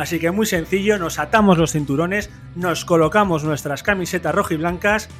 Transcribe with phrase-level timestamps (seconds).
[0.00, 5.10] Así que muy sencillo, nos atamos los cinturones, nos colocamos nuestras camisetas rojiblancas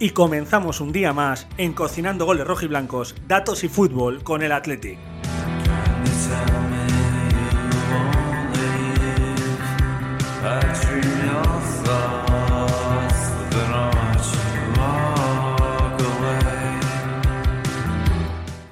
[0.00, 4.98] y comenzamos un día más en Cocinando Goles Rojiblancos, Datos y Fútbol con el Athletic.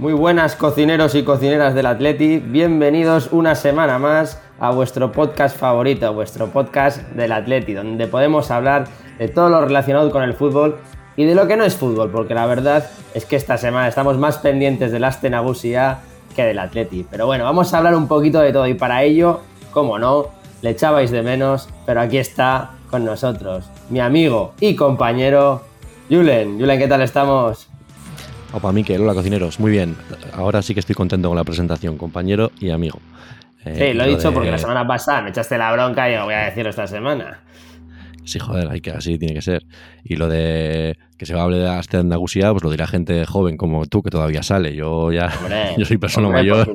[0.01, 6.15] Muy buenas cocineros y cocineras del Atleti, bienvenidos una semana más a vuestro podcast favorito,
[6.15, 8.87] vuestro podcast del Atleti, donde podemos hablar
[9.19, 10.79] de todo lo relacionado con el fútbol
[11.17, 14.19] y de lo que no es fútbol, porque la verdad es que esta semana estamos
[14.19, 15.99] más pendientes del Astenagusia
[16.37, 17.05] que del Atleti.
[17.11, 19.41] Pero bueno, vamos a hablar un poquito de todo y para ello,
[19.73, 20.29] como no,
[20.63, 25.63] le echabais de menos, pero aquí está con nosotros mi amigo y compañero
[26.09, 26.61] Julen.
[26.61, 27.67] Julen, ¿qué tal estamos?
[28.53, 29.97] Opa, Miquel, hola cocineros, muy bien.
[30.35, 33.01] Ahora sí que estoy contento con la presentación, compañero y amigo.
[33.65, 36.25] Eh, sí, lo he dicho porque la semana pasada me echaste la bronca y lo
[36.25, 37.41] voy a decir esta semana.
[38.25, 39.65] Sí, joder, hay que, así tiene que ser.
[40.05, 43.25] Y lo de que se va a hablar de hasta Andalucía, pues lo dirá gente
[43.27, 44.75] joven como tú que todavía sale.
[44.75, 45.31] Yo ya
[45.77, 46.73] yo soy persona mayor.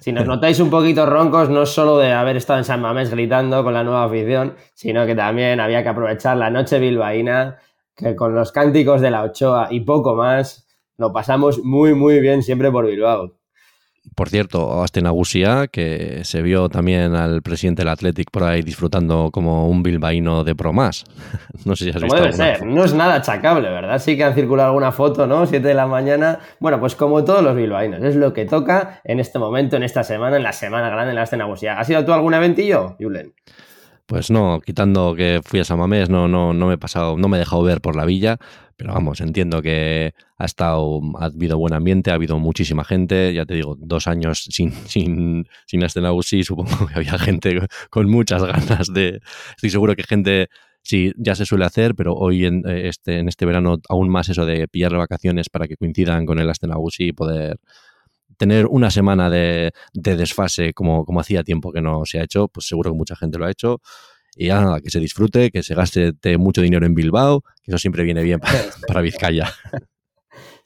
[0.00, 3.64] Si nos notáis un poquito roncos, no solo de haber estado en San Mamés gritando
[3.64, 7.58] con la nueva afición, sino que también había que aprovechar la noche bilbaína,
[7.96, 10.66] que con los cánticos de la Ochoa y poco más,
[10.98, 13.32] lo pasamos muy, muy bien siempre por Bilbao.
[14.14, 19.30] Por cierto, Asten Agusia, que se vio también al presidente del Athletic por ahí disfrutando
[19.32, 21.04] como un bilbaíno de pro más.
[21.64, 22.16] No sé si has visto.
[22.18, 23.98] Puede ser, no es nada achacable, ¿verdad?
[23.98, 25.46] Sí que han circulado alguna foto, ¿no?
[25.46, 26.40] Siete de la mañana.
[26.60, 30.04] Bueno, pues como todos los bilbaínos, es lo que toca en este momento, en esta
[30.04, 31.78] semana, en la semana grande en la Asten Agusia.
[31.78, 33.32] ¿Has ido tú a algún eventillo, Julen?
[34.06, 37.38] Pues no, quitando que fui a Samamés, no, no, no me he pasado, no me
[37.38, 38.38] he dejado ver por la villa,
[38.76, 43.46] pero vamos, entiendo que ha estado, ha habido buen ambiente, ha habido muchísima gente, ya
[43.46, 45.82] te digo, dos años sin, sin, sin
[46.22, 47.58] sí, supongo que había gente
[47.90, 49.20] con muchas ganas de,
[49.56, 50.48] estoy seguro que gente,
[50.82, 54.28] sí, ya se suele hacer, pero hoy en eh, este, en este verano aún más
[54.28, 57.58] eso de pillar vacaciones para que coincidan con el Astenagusi y poder
[58.36, 62.66] tener una semana de, desfase como, como hacía tiempo que no se ha hecho, pues
[62.66, 63.80] seguro que mucha gente lo ha hecho.
[64.36, 68.02] Y nada, que se disfrute, que se gaste mucho dinero en Bilbao, que eso siempre
[68.02, 68.40] viene bien
[68.86, 69.52] para, Vizcaya.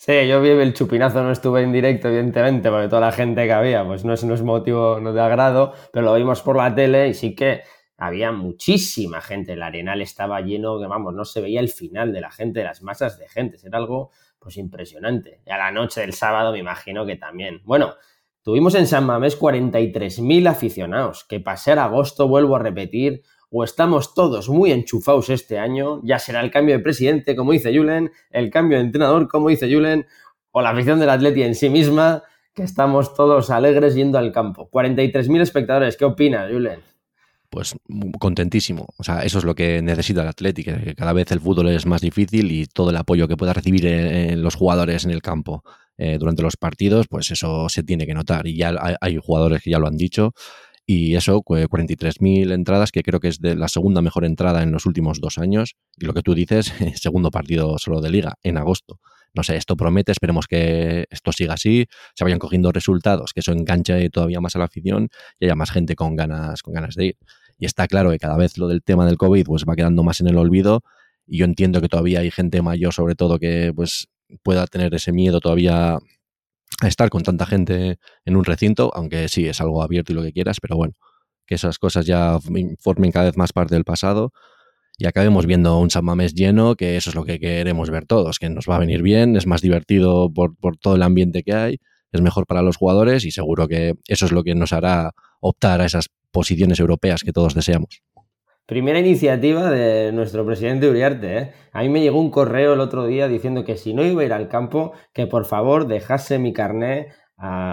[0.00, 3.52] Sí, yo vi el chupinazo, no estuve en directo, evidentemente, porque toda la gente que
[3.52, 6.72] había, pues no es, no es motivo no de agrado, pero lo vimos por la
[6.72, 7.62] tele y sí que
[7.98, 9.54] había muchísima gente.
[9.54, 12.66] El arenal estaba lleno, que vamos, no se veía el final de la gente, de
[12.66, 13.58] las masas de gente.
[13.62, 14.12] Era algo
[14.48, 15.42] pues impresionante.
[15.46, 17.60] Y a la noche del sábado me imagino que también.
[17.64, 17.96] Bueno,
[18.42, 23.20] tuvimos en San Mamés 43.000 aficionados, que pasar agosto, vuelvo a repetir,
[23.50, 27.76] o estamos todos muy enchufados este año, ya será el cambio de presidente, como dice
[27.76, 30.06] Julen, el cambio de entrenador, como dice Julen,
[30.50, 32.22] o la afición del Atleti en sí misma,
[32.54, 34.70] que estamos todos alegres yendo al campo.
[34.70, 36.80] 43.000 espectadores, ¿qué opinas, Julen?
[37.50, 37.74] Pues
[38.18, 38.86] contentísimo.
[38.96, 41.86] O sea, eso es lo que necesita el Atlético, que cada vez el fútbol es
[41.86, 45.62] más difícil y todo el apoyo que pueda recibir en, los jugadores en el campo
[45.96, 48.46] eh, durante los partidos, pues eso se tiene que notar.
[48.46, 50.32] Y ya hay, jugadores que ya lo han dicho.
[50.86, 54.86] Y eso, 43.000 entradas, que creo que es de la segunda mejor entrada en los
[54.86, 55.76] últimos dos años.
[55.98, 58.98] Y lo que tú dices, segundo partido solo de liga, en agosto.
[59.34, 63.52] No sé, esto promete, esperemos que esto siga así, se vayan cogiendo resultados, que eso
[63.52, 65.08] enganche todavía más a la afición
[65.38, 67.16] y haya más gente con ganas, con ganas de ir.
[67.58, 70.20] Y está claro que cada vez lo del tema del COVID pues va quedando más
[70.20, 70.82] en el olvido
[71.26, 74.08] y yo entiendo que todavía hay gente mayor sobre todo que pues
[74.42, 75.98] pueda tener ese miedo todavía
[76.80, 80.22] a estar con tanta gente en un recinto, aunque sí es algo abierto y lo
[80.22, 80.94] que quieras, pero bueno,
[81.46, 82.38] que esas cosas ya
[82.78, 84.32] formen cada vez más parte del pasado
[84.98, 86.04] y acabemos viendo un San
[86.34, 89.36] lleno, que eso es lo que queremos ver todos, que nos va a venir bien,
[89.36, 91.78] es más divertido por, por todo el ambiente que hay,
[92.12, 95.80] es mejor para los jugadores y seguro que eso es lo que nos hará optar
[95.80, 98.02] a esas posiciones europeas que todos deseamos.
[98.66, 101.38] Primera iniciativa de nuestro presidente Uriarte.
[101.38, 101.52] ¿eh?
[101.72, 104.24] A mí me llegó un correo el otro día diciendo que si no iba a
[104.26, 107.08] ir al campo, que por favor dejase mi carné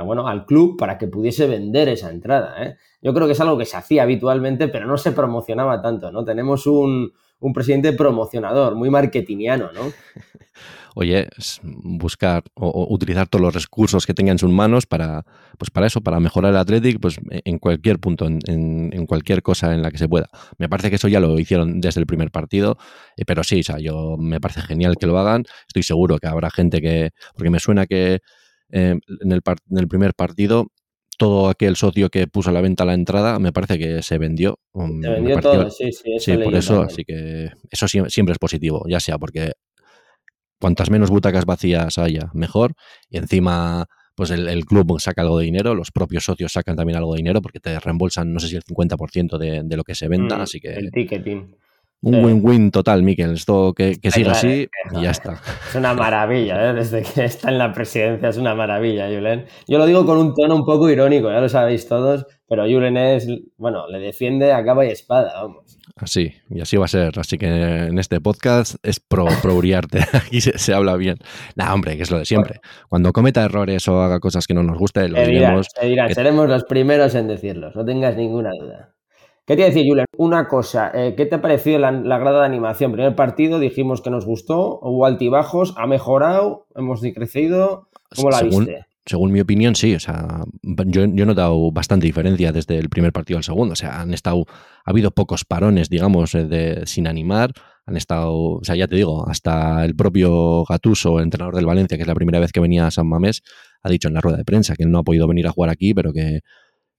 [0.06, 2.63] bueno, al club para que pudiese vender esa entrada.
[2.63, 2.78] ¿eh?
[3.02, 6.12] Yo creo que es algo que se hacía habitualmente, pero no se promocionaba tanto.
[6.12, 6.24] ¿no?
[6.24, 7.12] Tenemos un,
[7.45, 9.81] un presidente promocionador, muy marketingiano, ¿no?
[10.95, 11.27] Oye,
[11.63, 15.25] buscar o, utilizar todos los recursos que tenga en sus manos para,
[15.59, 19.74] pues para eso, para mejorar el Athletic, pues e, en cualquier punto, en, cualquier cosa
[19.75, 20.30] en la que se pueda.
[20.57, 22.77] Me parece que eso ya lo hicieron desde el primer partido,
[23.18, 25.44] eh, pero sí, o sea, yo me parece genial que lo hagan.
[25.68, 28.21] Estoy seguro que habrá gente que, porque me suena que
[28.71, 30.71] eh, en el primer partido
[31.18, 34.60] todo aquel socio que puso a la venta la entrada, me parece que se vendió.
[34.74, 36.16] Mm, se vendió todo, sí, sí.
[36.20, 39.54] sí, por eso, así que eso siempre es positivo, ya sea porque
[40.60, 42.74] cuantas menos butacas vacías haya, mejor.
[43.10, 43.86] Y encima,
[44.16, 47.42] pues el, club saca algo de dinero, los propios socios sacan también algo de dinero
[47.42, 50.42] porque te reembolsan, no sé si el 50% de, de lo que se venda, mm,
[50.42, 50.74] así que...
[50.74, 51.56] El ticketing.
[52.06, 53.34] Un win-win total, Miquel.
[53.34, 55.42] Esto que, que siga así y ya está.
[55.69, 56.74] Es una maravilla, ¿eh?
[56.75, 59.46] desde que está en la presidencia es una maravilla, Julen.
[59.68, 62.96] Yo lo digo con un tono un poco irónico, ya lo sabéis todos, pero Julen
[62.98, 65.80] es, bueno, le defiende a capa y espada, vamos.
[65.96, 67.18] Así, y así va a ser.
[67.18, 70.00] Así que en este podcast es pro, pro Uriarte.
[70.13, 71.18] Aquí se, habla bien.
[71.56, 72.60] Nah, hombre, que es lo de siempre.
[72.88, 75.69] Cuando cometa errores o haga cosas que no nos guste, lo diremos.
[76.13, 78.94] seremos los primeros en decirlos, no tengas ninguna duda.
[79.45, 80.06] ¿Qué te iba a decir, Julen?
[80.18, 82.92] Una cosa, eh, ¿qué te ha parecido la, grada de animación?
[82.92, 87.88] Primer partido dijimos que nos gustó, hubo altibajos, ha mejorado, hemos decrecido.
[88.15, 88.86] ¿Cómo la viste?
[89.06, 89.94] Según mi opinión, sí.
[89.94, 93.74] O sea, yo, he notado bastante diferencia desde el primer partido al segundo.
[93.74, 94.45] O sea, han estado,
[94.83, 97.51] ha habido pocos parones, digamos, eh, de, sin animar.
[97.86, 102.01] Han estado, o sea, ya te digo, hasta el propio Gatuso, entrenador del Valencia, que
[102.01, 103.44] es la primera vez que venía a San Mamés,
[103.83, 105.69] ha dicho en la rueda de prensa que él no ha podido venir a jugar
[105.69, 106.39] aquí, pero que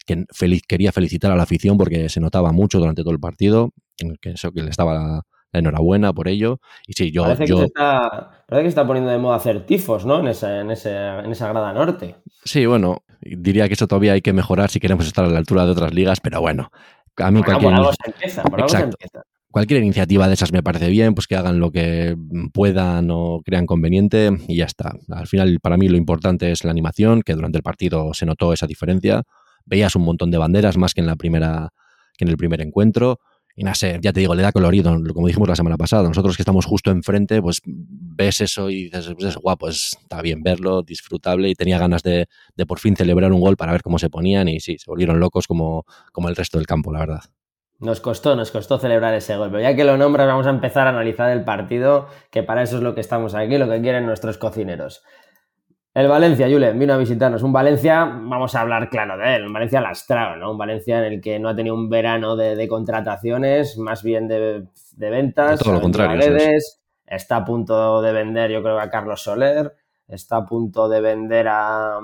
[0.07, 0.25] que
[0.67, 3.73] quería felicitar a la afición porque se notaba mucho durante todo el partido,
[4.21, 5.23] que eso que le estaba la,
[5.53, 6.61] enhorabuena por ello.
[6.87, 7.25] Y sí, yo.
[7.25, 10.21] Parece, Que se está, parece que está poniendo de moda hacer tifos, ¿no?
[10.21, 12.17] En, ese, en, ese, en esa grada norte.
[12.45, 15.65] Sí, bueno, diría que eso todavía hay que mejorar si queremos estar a la altura
[15.65, 16.71] de otras ligas, pero bueno.
[17.19, 17.71] A mí cualquier,
[19.51, 22.15] cualquier iniciativa de esas me parece bien, pues que hagan lo que
[22.53, 24.93] puedan o crean conveniente y ya está.
[25.09, 28.53] Al final, para mí lo importante es la animación, que durante el partido se notó
[28.53, 29.23] esa diferencia
[29.67, 31.73] veías un montón de banderas más que en la primera
[32.17, 33.21] que en el primer encuentro.
[33.59, 36.07] Y no sé, ya te digo, le da colorido, como dijimos la semana pasada.
[36.07, 40.21] Nosotros que estamos justo enfrente, pues ves eso y dices, pues es guapo, pues, está
[40.21, 41.49] bien verlo, disfrutable.
[41.49, 44.49] Y tenía ganas de, de, por fin celebrar un gol para ver cómo se ponían.
[44.49, 47.21] Y sí, se volvieron locos como, como el resto del campo, la verdad.
[47.79, 49.51] Nos costó, nos costó celebrar ese gol.
[49.51, 52.77] Pero ya que lo nombras, vamos a empezar a analizar el partido, que para eso
[52.77, 55.03] es lo que estamos aquí, lo que quieren nuestros cocineros.
[55.97, 57.43] El Valencia, Julen, vino a visitarnos.
[57.43, 60.51] Un Valencia, vamos a hablar claro de él, un Valencia lastrado, ¿no?
[60.51, 64.67] Un Valencia en el que no ha tenido un verano de, contrataciones, más bien de,
[64.99, 65.59] ventas.
[65.59, 66.21] todo lo contrario.
[67.07, 69.75] está a punto de vender, yo creo, a Carlos Soler.
[70.07, 71.97] Está a punto de vender a,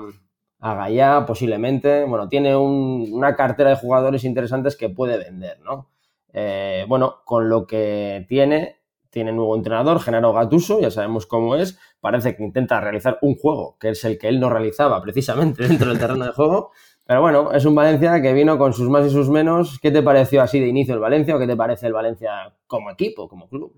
[0.59, 2.03] a Gallá, posiblemente.
[2.05, 5.91] Bueno, tiene una cartera de jugadores interesantes que puede vender, ¿no?
[6.33, 8.77] Eh, bueno, con lo que tiene,
[9.11, 13.77] tiene nuevo entrenador, Genaro Gatuso, ya sabemos cómo es, parece que intenta realizar un juego,
[13.79, 16.71] que es el que él no realizaba precisamente dentro del terreno de juego,
[17.07, 19.79] pero bueno, es un Valencia que vino con sus más y sus menos.
[19.81, 22.91] ¿Qué te pareció así de inicio el Valencia o qué te parece el Valencia como
[22.91, 23.73] equipo, como club?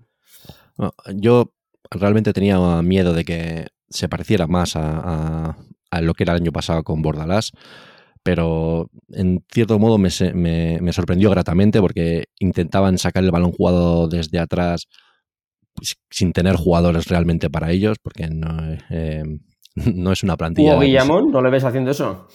[1.14, 1.52] yo
[1.90, 5.56] realmente tenía miedo de que se pareciera más a,
[6.02, 7.52] lo que era el año pasado con Bordalás
[8.22, 14.40] pero en cierto modo me, me, sorprendió gratamente porque intentaban sacar el balón jugado desde
[14.40, 14.88] atrás
[16.10, 19.22] sin tener jugadores realmente para ellos, porque no, eh,
[19.94, 20.76] no es una plantilla.
[20.76, 21.30] ¿O Guillamón?
[21.30, 22.28] ¿No le ves haciendo eso?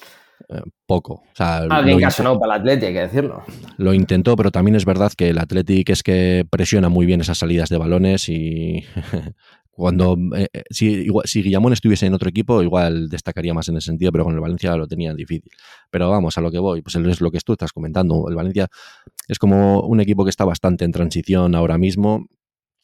[0.49, 1.13] Eh, poco.
[1.13, 1.65] O sea,
[1.99, 3.43] caso no para el Atlético, hay que decirlo.
[3.77, 7.37] Lo intentó, pero también es verdad que el Atlético es que presiona muy bien esas
[7.37, 8.83] salidas de balones y
[9.71, 14.11] cuando eh, si, si Guillamón estuviese en otro equipo, igual destacaría más en ese sentido,
[14.11, 15.51] pero con el Valencia lo tenía difícil.
[15.89, 18.25] Pero vamos, a lo que voy, pues es lo que tú estás comentando.
[18.29, 18.67] El Valencia
[19.27, 22.27] es como un equipo que está bastante en transición ahora mismo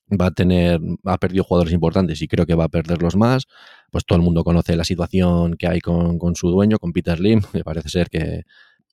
[0.09, 3.45] va a tener, ha perdido jugadores importantes y creo que va a perderlos más.
[3.91, 7.41] Pues todo el mundo conoce la situación que hay con, su dueño, con Peter Lim.
[7.53, 8.43] Me parece ser que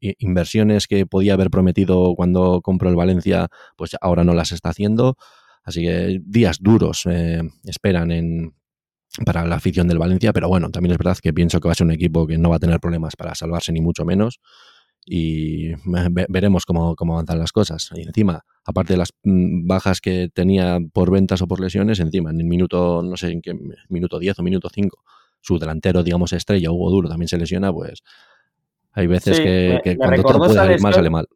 [0.01, 5.17] inversiones que podía haber prometido cuando compró el Valencia, pues ahora no las está haciendo.
[5.63, 8.55] Así que días duros eh, esperan en,
[9.25, 11.75] para la afición del Valencia, pero bueno, también es verdad que pienso que va a
[11.75, 14.41] ser un equipo que no va a tener problemas para salvarse ni mucho menos
[15.07, 15.73] y
[16.29, 17.91] veremos cómo, cómo avanzan las cosas.
[17.95, 22.31] Y encima, aparte de las mm, bajas que tenía por ventas o por lesiones, encima,
[22.31, 23.55] en el minuto, no sé en qué,
[23.89, 25.05] minuto 10 o minuto 5,
[25.41, 28.03] su delantero, digamos, estrella, Hugo Duro, también se lesiona, pues
[28.93, 31.29] hay veces que, cuando todo puede salir mal, sale mal.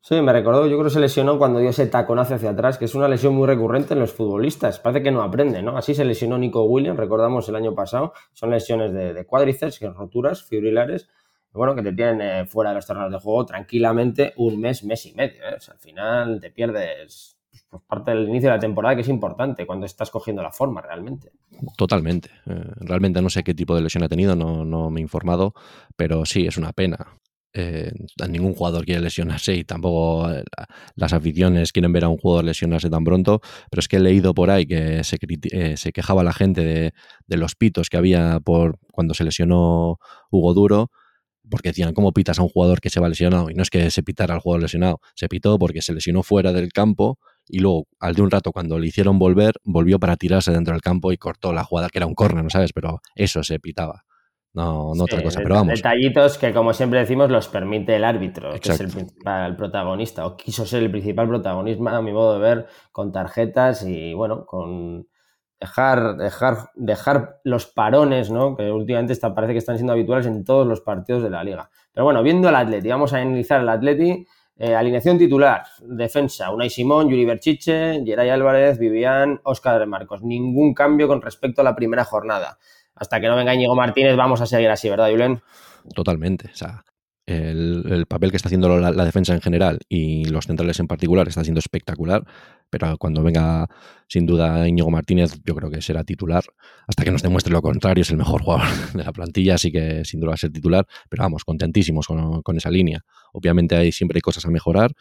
[0.00, 2.84] Sí, me recordó, yo creo que se lesionó cuando dio ese taconazo hacia atrás, que
[2.84, 4.78] es una lesión muy recurrente en los futbolistas.
[4.78, 5.76] Parece que no aprende, ¿no?
[5.76, 8.12] Así se lesionó Nico Williams, recordamos el año pasado.
[8.32, 11.08] Son lesiones de, cuádriceps, que roturas fibrilares,
[11.52, 15.06] bueno, que te tienen eh, fuera de los terrenos de juego tranquilamente un mes, mes
[15.06, 15.42] y medio.
[15.42, 15.56] ¿eh?
[15.68, 17.38] al final te pierdes
[17.68, 20.80] pues, parte del inicio de la temporada, que es importante cuando estás cogiendo la forma
[20.80, 21.32] realmente.
[21.76, 22.30] Totalmente.
[22.46, 25.54] Eh, realmente no sé qué tipo de lesión ha tenido, no, no me he informado,
[25.96, 27.18] pero sí, es una pena.
[27.54, 27.90] Eh,
[28.28, 30.28] ningún jugador quiere lesionarse y tampoco
[30.96, 33.40] las aficiones quieren ver a un jugador lesionarse tan pronto,
[33.70, 35.16] pero es que he leído por ahí que se,
[35.52, 36.92] eh, se quejaba la gente de,
[37.26, 39.98] de, los pitos que había por cuando se lesionó
[40.30, 40.90] Hugo Duro,
[41.50, 43.50] porque decían, ¿cómo pitas a un jugador que se va lesionado?
[43.50, 46.52] Y no es que se pitara al jugador lesionado, se pitó porque se lesionó fuera
[46.52, 50.52] del campo y luego, al de un rato, cuando le hicieron volver, volvió para tirarse
[50.52, 52.72] dentro del campo y cortó la jugada, que era un córner, ¿no sabes?
[52.72, 54.04] Pero eso se pitaba
[54.54, 55.74] no, no otra cosa, pero vamos.
[55.74, 60.36] Detallitos que, como siempre decimos, los permite el árbitro, que es el principal protagonista, o
[60.36, 65.06] quiso ser el principal protagonista, a mi modo de ver, con tarjetas y, bueno, con
[65.60, 68.56] dejar, dejar, dejar los parones, ¿no?
[68.56, 71.70] Que últimamente parece que están siendo habituales en todos los partidos de la liga.
[71.92, 74.26] Pero bueno, viendo al Atleti, vamos a analizar el Atleti.
[74.60, 80.24] Eh, alineación titular, defensa, Unai Simón, Yuri Berchiche, Geray Álvarez, Vivian, Óscar Marcos.
[80.24, 82.58] Ningún cambio con respecto a la primera jornada
[82.98, 85.40] hasta que no venga Íñigo Martínez vamos a seguir así, ¿verdad, Julen?
[85.94, 86.50] Totalmente.
[86.52, 86.84] O sea,
[87.28, 91.44] el, papel que está haciendo la, defensa en general y los centrales en particular está
[91.44, 92.24] siendo espectacular,
[92.70, 93.68] pero cuando venga
[94.06, 96.44] sin duda Íñigo Martínez yo creo que será titular,
[96.86, 100.04] hasta que nos demuestre lo contrario, es el mejor jugador de la plantilla, así que
[100.04, 103.04] sin duda va a ser titular, pero vamos, contentísimos con, con esa línea.
[103.32, 104.92] Obviamente hay siempre hay cosas a mejorar,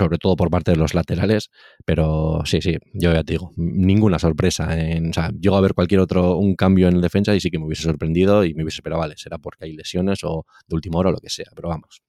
[0.00, 1.50] sobre todo por parte de los laterales,
[1.84, 4.78] pero sí, sí, yo ya te digo, ninguna sorpresa.
[4.78, 7.58] En, o sea, llego a ver cualquier otro, un cambio en defensa y sí que
[7.58, 10.98] me hubiese sorprendido y me hubiese esperado, vale, será porque hay lesiones o de última
[10.98, 12.00] hora o lo que sea, pero vamos.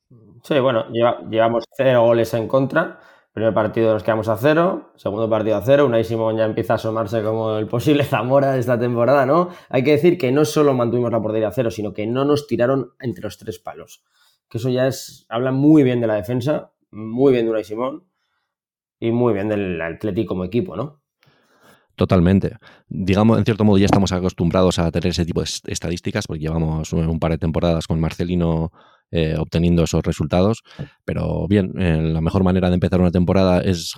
[0.43, 0.85] Sí, bueno,
[1.29, 2.99] llevamos cero goles en contra.
[3.33, 5.85] Primer partido nos quedamos a cero, segundo partido a cero.
[5.85, 9.49] Unai Simón ya empieza a asomarse como el posible Zamora de esta temporada, ¿no?
[9.69, 12.47] Hay que decir que no solo mantuvimos la portería a cero, sino que no nos
[12.47, 14.03] tiraron entre los tres palos.
[14.49, 15.25] Que eso ya es.
[15.29, 18.03] Habla muy bien de la defensa muy bien de Unai Simón
[18.99, 21.01] y muy bien del Atlético como equipo, ¿no?
[21.95, 22.57] Totalmente.
[22.87, 26.93] Digamos, en cierto modo ya estamos acostumbrados a tener ese tipo de estadísticas porque llevamos
[26.93, 28.71] un par de temporadas con Marcelino
[29.11, 30.63] eh, obteniendo esos resultados.
[31.05, 33.93] Pero bien, eh, la mejor manera de empezar una temporada es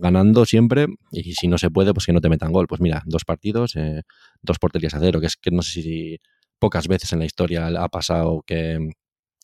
[0.00, 2.66] ganando siempre y si no se puede, pues que no te metan gol.
[2.66, 4.02] Pues mira, dos partidos, eh,
[4.42, 6.18] dos porterías a cero, que es que no sé si
[6.58, 8.90] pocas veces en la historia ha pasado que,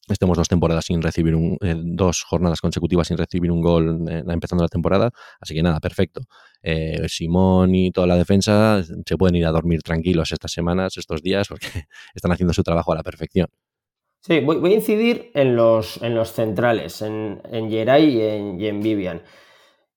[0.09, 4.63] estemos dos temporadas sin recibir un, eh, dos jornadas consecutivas sin recibir un gol empezando
[4.63, 5.11] la temporada.
[5.41, 6.23] Así que nada, perfecto.
[6.63, 11.23] Eh, Simón y toda la defensa se pueden ir a dormir tranquilos estas semanas, estos
[11.23, 11.67] días, porque
[12.15, 13.49] están haciendo su trabajo a la perfección.
[14.21, 18.69] Sí, voy, a incidir en los, en los centrales, en, en Geray y en, y
[18.69, 19.23] en Vivian.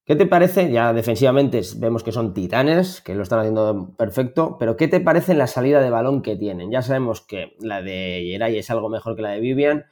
[0.07, 0.71] ¿Qué te parece?
[0.71, 5.33] Ya defensivamente vemos que son titanes, que lo están haciendo perfecto, pero ¿qué te parece
[5.33, 6.71] en la salida de balón que tienen?
[6.71, 9.85] Ya sabemos que la de Geray es algo mejor que la de Vivian,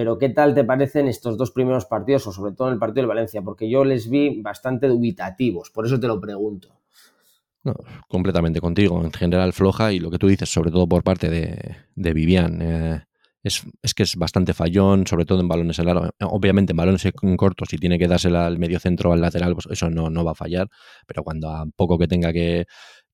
[0.00, 3.02] pero ¿qué tal te parecen estos dos primeros partidos, o sobre todo en el partido
[3.02, 3.42] del Valencia?
[3.42, 6.70] Porque yo les vi bastante dubitativos, por eso te lo pregunto.
[8.08, 9.04] completamente contigo.
[9.04, 12.62] En general floja y lo que tú dices, sobre todo por parte de, de Vivian,
[12.62, 13.04] eh,
[13.42, 13.62] es,
[13.94, 16.08] que es bastante fallón, sobre todo en balones en largo.
[16.20, 19.66] Obviamente en balones cortos, si tiene que dársela al medio centro o al lateral, pues
[19.70, 20.70] eso no, no va a fallar,
[21.06, 22.64] pero cuando a poco que tenga que,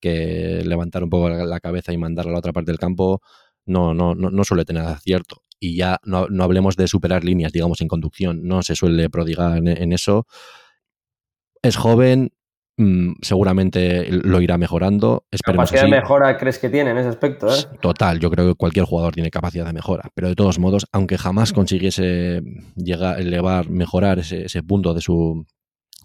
[0.00, 3.22] levantar un poco la, cabeza y mandarla a la otra parte del campo,
[3.64, 7.52] no, no, no, no suele tener acierto y ya no, no, hablemos de superar líneas,
[7.52, 10.26] digamos, en conducción, no se suele prodigar en, eso.
[11.62, 12.32] Es joven,
[12.76, 15.24] mm, seguramente lo irá mejorando.
[15.30, 17.48] Esperemos ¿Capacidad de mejora crees que tiene en ese aspecto?
[17.48, 17.78] Eh?
[17.80, 21.18] Total, yo creo que cualquier jugador tiene capacidad de mejora, pero de todos modos, aunque
[21.18, 22.42] jamás consiguiese
[22.76, 25.46] llegar, elevar, mejorar ese, ese punto de su,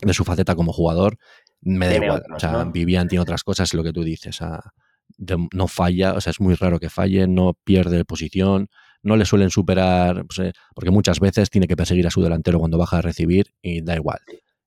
[0.01, 1.17] de su faceta como jugador,
[1.61, 2.23] me da igual.
[2.33, 4.39] o sea, Vivian tiene otras cosas, lo que tú dices.
[5.53, 8.69] no falla, o sea, es muy raro que falle, no pierde posición,
[9.03, 12.59] no le suelen superar, pues, eh, porque muchas veces tiene que perseguir a su delantero
[12.59, 14.19] cuando baja a recibir y da igual.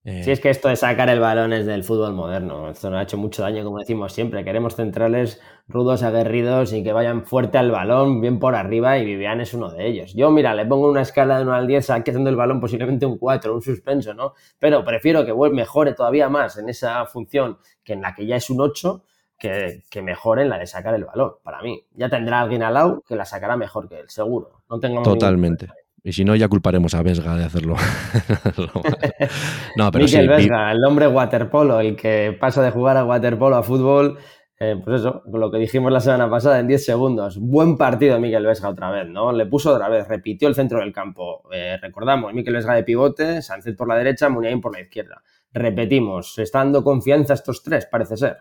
[0.07, 2.69] Eh, si es que esto de sacar el balón es del fútbol moderno.
[2.71, 4.45] Esto nos ha hecho mucho daño, como decimos siempre.
[4.45, 9.41] Queremos centrales rudos, aguerridos y que vayan fuerte al balón, bien por arriba, y Vivian
[9.41, 10.13] es uno de ellos.
[10.13, 13.17] Yo, mira, le pongo una escala de 1 al 10, saqueando el balón posiblemente un
[13.17, 14.35] 4, un suspenso, ¿no?
[14.59, 18.51] Pero prefiero que mejore todavía más en esa función que en la que ya es
[18.51, 19.03] un 8
[19.45, 21.83] que, que mejoren la de sacar el balón, para mí.
[21.95, 24.63] Ya tendrá alguien al lado que la sacará mejor que él, seguro.
[24.71, 25.69] No Totalmente.
[26.03, 27.77] Y si no, ya culparemos a Vesga de hacerlo.
[29.77, 33.63] no, pero Miquel Vesga, el hombre waterpolo, el que pasa de jugar a waterpolo a
[33.63, 34.19] fútbol,
[34.59, 37.39] eh, pues eso, lo que dijimos la semana pasada en 10 segundos.
[37.39, 39.31] Buen partido Miquel Vesga otra vez, ¿no?
[39.33, 41.43] Le puso otra vez, repitió el centro del campo.
[41.53, 45.23] Eh, recordamos, Miquel Vesga de pivote, Sánchez por la derecha, Muniain por la izquierda.
[45.53, 48.39] Repetimos, está dando confianza a estos tres, parece ser.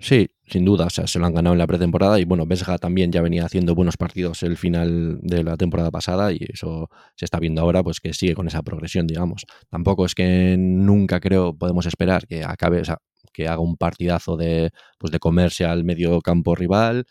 [0.00, 2.78] Sí, sin duda, o sea, se lo han ganado en la pretemporada y bueno, Vesga
[2.78, 7.24] también ya venía haciendo buenos partidos el final de la temporada pasada y eso se
[7.24, 9.44] está viendo ahora, pues que sigue con esa progresión, digamos.
[9.70, 12.98] Tampoco es que nunca creo podemos esperar que acabe, o sea,
[13.32, 17.04] que haga un partidazo de, pues de comerse al medio campo rival,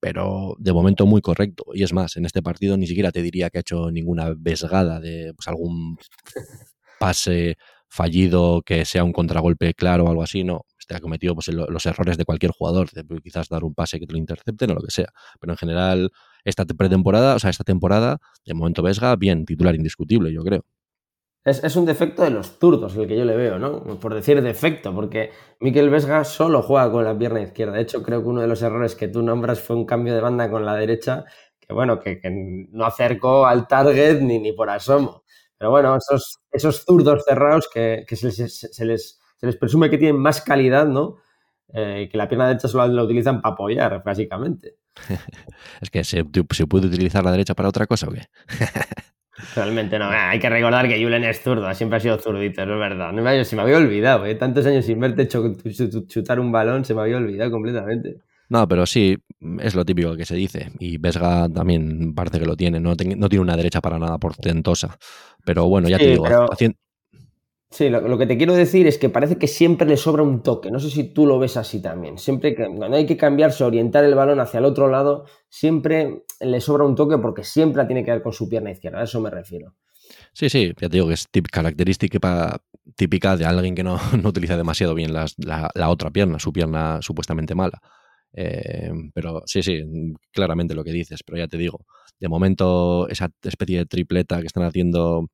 [0.00, 1.64] pero de momento muy correcto.
[1.74, 5.00] Y es más, en este partido ni siquiera te diría que ha hecho ninguna vesgada
[5.00, 5.98] de pues, algún
[7.00, 7.56] pase
[7.88, 10.64] fallido que sea un contragolpe claro o algo así, no.
[10.88, 14.06] Este ha cometido pues, los errores de cualquier jugador, de quizás dar un pase que
[14.06, 15.12] te lo intercepten o lo que sea.
[15.38, 16.10] Pero en general,
[16.44, 20.64] esta pretemporada, o sea, esta temporada, de momento Vesga, bien, titular indiscutible, yo creo.
[21.44, 24.00] Es, un defecto de los zurdos el que yo le veo, ¿no?
[24.00, 25.30] Por decir defecto, porque
[25.60, 27.74] Miquel Vesga solo juega con la pierna izquierda.
[27.74, 30.22] De hecho, creo que uno de los errores que tú nombras fue un cambio de
[30.22, 31.26] banda con la derecha,
[31.60, 32.18] que bueno, que,
[32.70, 35.24] no acercó al target ni, ni por asomo.
[35.58, 40.42] Pero bueno, esos, esos zurdos cerrados que, se, les, se, les, presume que tienen más
[40.42, 41.16] calidad, ¿no?
[41.72, 44.76] Eh, que la pierna derecha solo la utilizan para apoyar, básicamente.
[45.80, 48.26] es que ¿se, ¿se puede utilizar la derecha para otra cosa o qué?
[49.54, 50.06] Realmente no.
[50.10, 53.12] Hay que recordar que Julen es zurdo, siempre ha sido zurdito, no es verdad.
[53.12, 54.34] No se me había olvidado, ¿eh?
[54.34, 58.16] tantos años sin verte chutar un balón, se me había olvidado completamente.
[58.48, 59.16] No, pero sí,
[59.60, 60.72] es lo típico que se dice.
[60.78, 62.80] Y Vesga también parece que lo tiene.
[62.80, 64.96] No, tiene una derecha para nada portentosa.
[65.44, 66.24] Pero bueno, ya te digo,
[67.70, 70.70] Sí, lo, que te quiero decir es que parece que siempre le sobra un toque.
[70.70, 72.16] No sé si tú lo ves así también.
[72.16, 76.60] Siempre que cuando hay que cambiarse, orientar el balón hacia el otro lado, siempre le
[76.62, 79.00] sobra un toque porque siempre la tiene que dar con su pierna izquierda.
[79.00, 79.74] A eso me refiero.
[80.32, 82.58] Sí, sí, ya te digo que es característica
[82.96, 87.80] típica de alguien que no, utiliza demasiado bien la, otra pierna, su pierna supuestamente mala.
[88.32, 89.82] Eh, pero sí, sí,
[90.32, 91.84] claramente lo que dices, pero ya te digo,
[92.18, 95.28] de momento esa especie de tripleta que están haciendo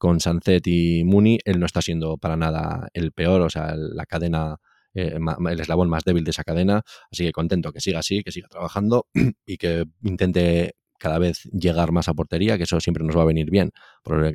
[0.00, 4.06] con Sancet y Muni, él no está siendo para nada el peor, o sea, la
[4.06, 4.56] cadena,
[4.94, 5.18] eh,
[5.50, 6.80] el eslabón más débil de esa cadena,
[7.12, 9.08] así que contento que siga así, que siga trabajando
[9.46, 13.26] y que intente cada vez llegar más a portería, que eso siempre nos va a
[13.26, 13.72] venir bien.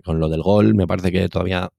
[0.03, 1.69] con lo del gol, me parece que todavía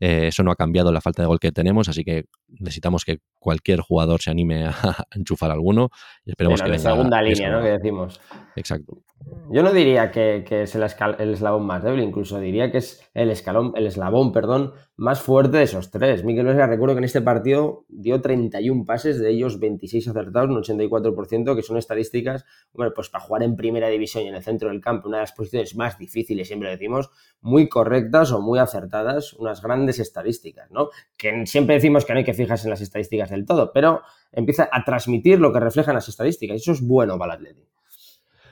[0.00, 3.18] eh, eso no ha cambiado la falta de gol que tenemos, así que necesitamos que
[3.40, 4.74] cualquier jugador se anime a,
[5.10, 5.90] enchufar alguno
[6.24, 6.90] y esperemos que venga.
[6.90, 7.62] segunda línea, ¿no?
[7.62, 8.20] Que decimos.
[8.54, 9.02] Exacto.
[9.52, 13.72] Yo no diría que, es el, eslabón más débil, incluso diría que es el escalón,
[13.74, 16.24] el eslabón, perdón, más fuerte de esos tres.
[16.24, 20.62] Miguel Vesga, recuerdo que en este partido dio 31 pases, de ellos 26 acertados, un
[20.62, 24.68] 84%, que son estadísticas, bueno, pues para jugar en primera división y en el centro
[24.68, 29.32] del campo, una de las posiciones más difíciles, siempre decimos, muy correctas o muy acertadas,
[29.34, 30.90] unas grandes estadísticas, ¿no?
[31.16, 34.68] Que siempre decimos que no hay que fijarse en las estadísticas del todo, pero empieza
[34.70, 37.70] a transmitir lo que reflejan las estadísticas, y eso es bueno para el Atlético.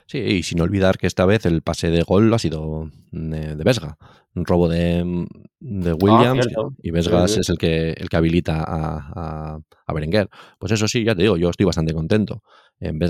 [0.05, 3.95] Sí, y sin olvidar que esta vez el pase de gol ha sido de, Vesga.
[4.33, 5.27] Un robo de,
[5.59, 6.47] de Williams
[6.81, 10.27] y Vesga es el que, el que habilita a, a, Berenguer.
[10.57, 12.41] Pues eso sí, ya te digo, yo estoy bastante contento.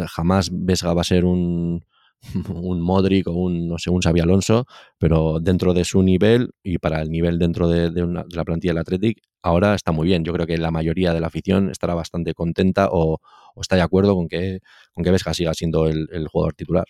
[0.08, 1.86] jamás Vesga va a ser un,
[2.54, 4.66] un Modric o un, no sé, un Xavi Alonso,
[4.98, 8.80] pero dentro de su nivel y para el nivel dentro de, de, la plantilla del
[8.80, 10.24] Athletic, ahora está muy bien.
[10.24, 13.20] Yo creo que la mayoría de la afición estará bastante contenta o,
[13.60, 14.60] está de acuerdo con que,
[14.94, 16.86] con que siga siendo el, jugador titular.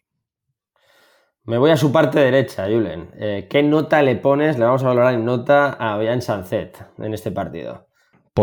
[1.44, 3.10] Me voy a su parte derecha, Julen.
[3.16, 7.14] Eh, ¿Qué nota le pones, le vamos a valorar en nota a Bian Sanzet en
[7.14, 7.89] este partido?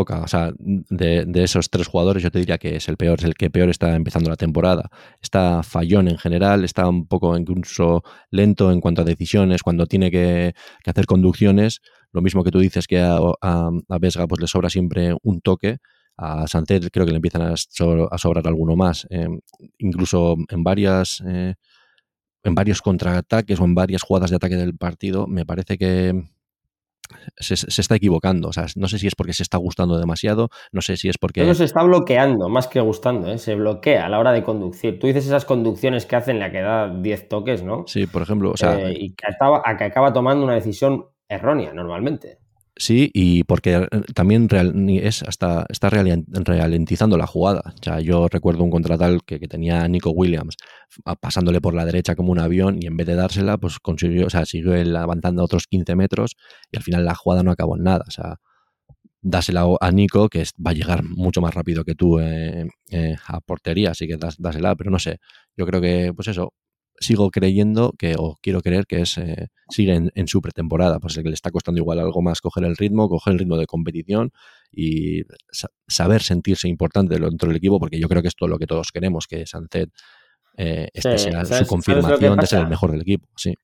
[0.00, 3.34] O sea, de, esos tres jugadores yo te diría que es el peor, es el
[3.34, 4.90] que peor está empezando la temporada.
[5.20, 10.10] Está fallón en general, está un poco incluso lento en cuanto a decisiones, cuando tiene
[10.10, 10.54] que,
[10.86, 11.80] hacer conducciones.
[12.12, 15.78] Lo mismo que tú dices que a, a Vesga pues le sobra siempre un toque
[16.16, 19.06] a Santer creo que le empiezan a, sobrar alguno más.
[19.10, 19.40] Em,
[19.78, 21.54] incluso en varias eh,
[22.42, 26.14] en varios contraataques o en varias jugadas de ataque del partido, me parece que
[27.36, 28.48] se, está equivocando.
[28.48, 31.18] O sea, no sé si es porque se está gustando demasiado, no sé si es
[31.18, 31.42] porque.
[31.42, 33.38] Pero se está bloqueando, más que gustando, ¿eh?
[33.38, 34.98] se bloquea a la hora de conducir.
[34.98, 37.84] Tú dices esas conducciones que hacen la que da 10 toques, ¿no?
[37.86, 38.50] Sí, por ejemplo.
[38.50, 42.38] O sea, eh, y que acaba, que acaba tomando una decisión errónea normalmente.
[42.78, 44.48] Sí, y porque eh, también
[44.90, 47.62] es hasta está ralentizando la jugada.
[47.74, 50.56] O sea, yo recuerdo un contratal que, tenía Nico Williams
[51.20, 54.30] pasándole por la derecha como un avión y en vez de dársela, pues consiguió, o
[54.30, 56.36] sea, siguió él avanzando otros 15 metros
[56.70, 58.04] y al final la jugada no acabó en nada.
[58.06, 58.36] O sea,
[59.22, 63.40] dásela a Nico, que va a llegar mucho más rápido que tú eh, eh, a
[63.40, 65.18] portería, así que dásela, pero no sé.
[65.56, 66.52] Yo creo que, pues eso,
[67.00, 71.22] sigo creyendo que, o quiero creer que es eh, sigue en, su pretemporada, pues que
[71.22, 74.30] le está costando igual algo más coger el ritmo, coger el ritmo de competición
[74.72, 75.22] y
[75.86, 78.92] saber sentirse importante dentro del equipo, porque yo creo que es todo lo que todos
[78.92, 79.90] queremos, que Sancet
[80.56, 83.28] eh, este sea su confirmación de ser el mejor del equipo.
[83.36, 83.54] Sí.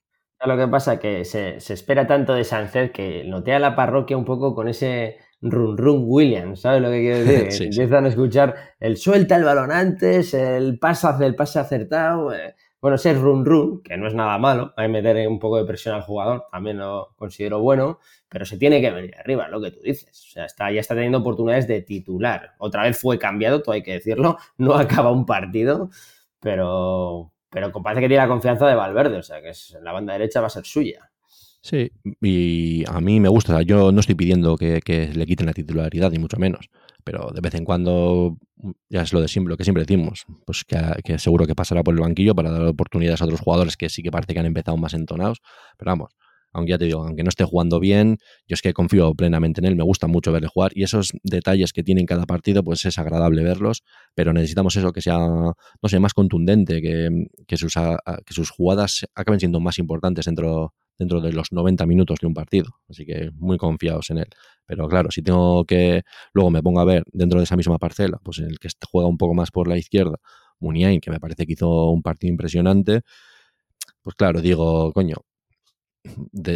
[0.44, 4.24] Lo que pasa que se, se espera tanto de Sancet que notea la parroquia un
[4.24, 7.68] poco con ese run run Williams, ¿sabes lo que quiero decir?
[7.68, 12.32] Empiezan a escuchar el suelta el balón antes, el pase, el pase acertado.
[12.34, 15.56] Eh, bueno, ese run run, que no es nada malo, hay que meter un poco
[15.56, 19.60] de presión al jugador, también lo considero bueno, pero se tiene que venir arriba, lo
[19.62, 20.10] que tú dices.
[20.28, 22.54] O sea, está, ya está teniendo oportunidades de titular.
[22.58, 25.90] Otra vez fue cambiado, todo hay que decirlo, no acaba un partido,
[26.40, 30.14] pero, pero parece que tiene la confianza de Valverde, o sea, que es, la banda
[30.14, 31.11] derecha va a ser suya.
[31.64, 34.80] Sí, y a mí me gusta, yo no estoy pidiendo que,
[35.14, 36.68] le quiten la titularidad, ni mucho menos,
[37.04, 38.36] pero de vez en cuando,
[38.90, 41.94] ya es lo de siempre, lo que siempre decimos, pues que, seguro que pasará por
[41.94, 44.76] el banquillo para dar oportunidades a otros jugadores que sí que parece que han empezado
[44.76, 45.38] más entonados,
[45.78, 46.16] pero vamos,
[46.52, 49.66] aunque ya te digo, aunque no esté jugando bien, yo es que confío plenamente en
[49.66, 52.84] él, me gusta mucho verle jugar y esos detalles que tiene en cada partido, pues
[52.86, 53.84] es agradable verlos,
[54.16, 55.54] pero necesitamos eso que sea, no
[55.88, 57.08] sé, más contundente, que,
[57.46, 62.18] que sus, que sus jugadas acaben siendo más importantes dentro dentro de los 90 minutos
[62.20, 62.70] de un partido.
[62.88, 64.28] Así que muy confiados en él.
[64.66, 68.18] Pero claro, si tengo que luego me pongo a ver dentro de esa misma parcela,
[68.22, 70.18] pues en el que juega un poco más por la izquierda,
[70.60, 73.02] Muniain, que me parece que hizo un partido impresionante,
[74.02, 75.16] pues claro, digo, coño,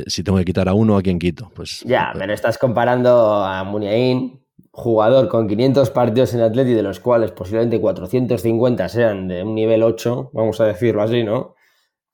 [0.07, 1.51] si tengo que quitar a uno, ¿a quién quito?
[1.55, 7.01] Pues, ya, pero estás comparando a Muniain, jugador con 500 partidos en Atleti, de los
[7.01, 11.56] cuales posiblemente 450 sean de un nivel 8, vamos a decirlo así, ¿no?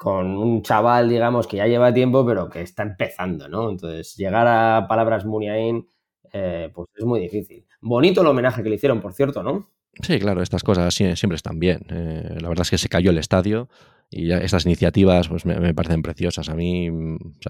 [0.02, 3.70] Con un chaval, digamos, que ya lleva tiempo, pero que está empezando, ¿no?
[3.70, 5.86] Entonces, llegar a palabras Muniain,
[6.32, 7.64] eh, pues es muy difícil.
[7.80, 9.70] Bonito el homenaje que le hicieron, por cierto, ¿no?
[10.02, 11.86] Sí, claro, estas cosas siempre están bien.
[11.90, 13.68] Eh, la verdad es que se cayó el estadio
[14.10, 16.48] y estas iniciativas pues me, parecen preciosas.
[16.48, 16.90] A mí,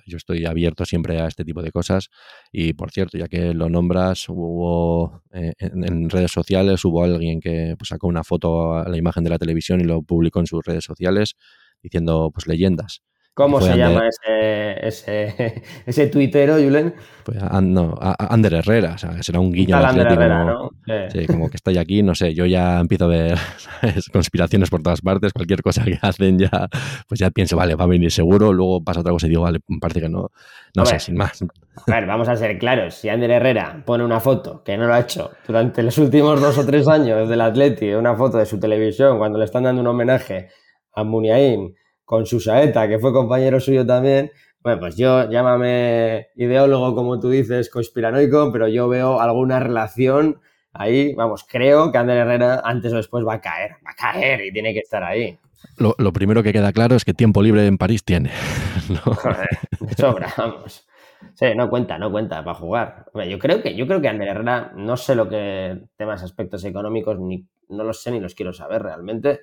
[0.07, 2.11] yo estoy abierto siempre a este tipo de cosas
[2.53, 7.77] y, por cierto, ya que lo nombras, hubo eh, en, redes sociales, hubo alguien que
[7.79, 10.63] pues, sacó una foto a la imagen de la televisión y lo publicó en sus
[10.63, 11.37] redes sociales
[11.83, 13.03] diciendo pues leyendas.
[13.35, 16.95] ¿Cómo se llama ese, ese, ese, tuitero, Julen?
[17.25, 20.13] Pues, no, Ander Herrera, o sea, será un guiño atlético.
[20.13, 20.71] Herrera, ¿no?
[21.09, 23.39] Sí, como que estoy aquí, no sé, yo ya empiezo a ver
[24.13, 26.69] conspiraciones por todas partes, cualquier cosa que hacen ya,
[27.09, 29.61] pues ya pienso, vale, va a venir seguro, luego pasa otra cosa y digo, vale,
[29.81, 30.31] parece que no,
[30.77, 31.43] no sé, sin más.
[31.87, 34.93] A ver, vamos a ser claros, si Ander Herrera pone una foto, que no lo
[34.93, 38.61] ha hecho durante los últimos dos o tres años del Atleti, una foto de su
[38.61, 40.49] televisión cuando le están dando un homenaje
[40.95, 41.75] a Muniain
[42.05, 44.31] con su saeta, que fue compañero suyo también.
[44.63, 50.41] Bueno, pues yo llámame ideólogo, como tú dices, conspiranoico, pero yo veo alguna relación
[50.73, 51.15] ahí.
[51.15, 54.53] Vamos, creo que Ander Herrera antes o después va a caer, va a caer y
[54.53, 55.39] tiene que estar ahí.
[55.79, 58.31] Lo, primero que queda claro es que tiempo libre en París tiene.
[59.05, 59.49] Joder,
[59.81, 60.87] de sobra, vamos.
[61.35, 63.07] Sí, no cuenta, no cuenta para jugar.
[63.29, 67.19] yo creo que, yo creo que Ander Herrera, no sé lo que temas aspectos económicos,
[67.19, 69.41] ni no los sé ni los quiero saber realmente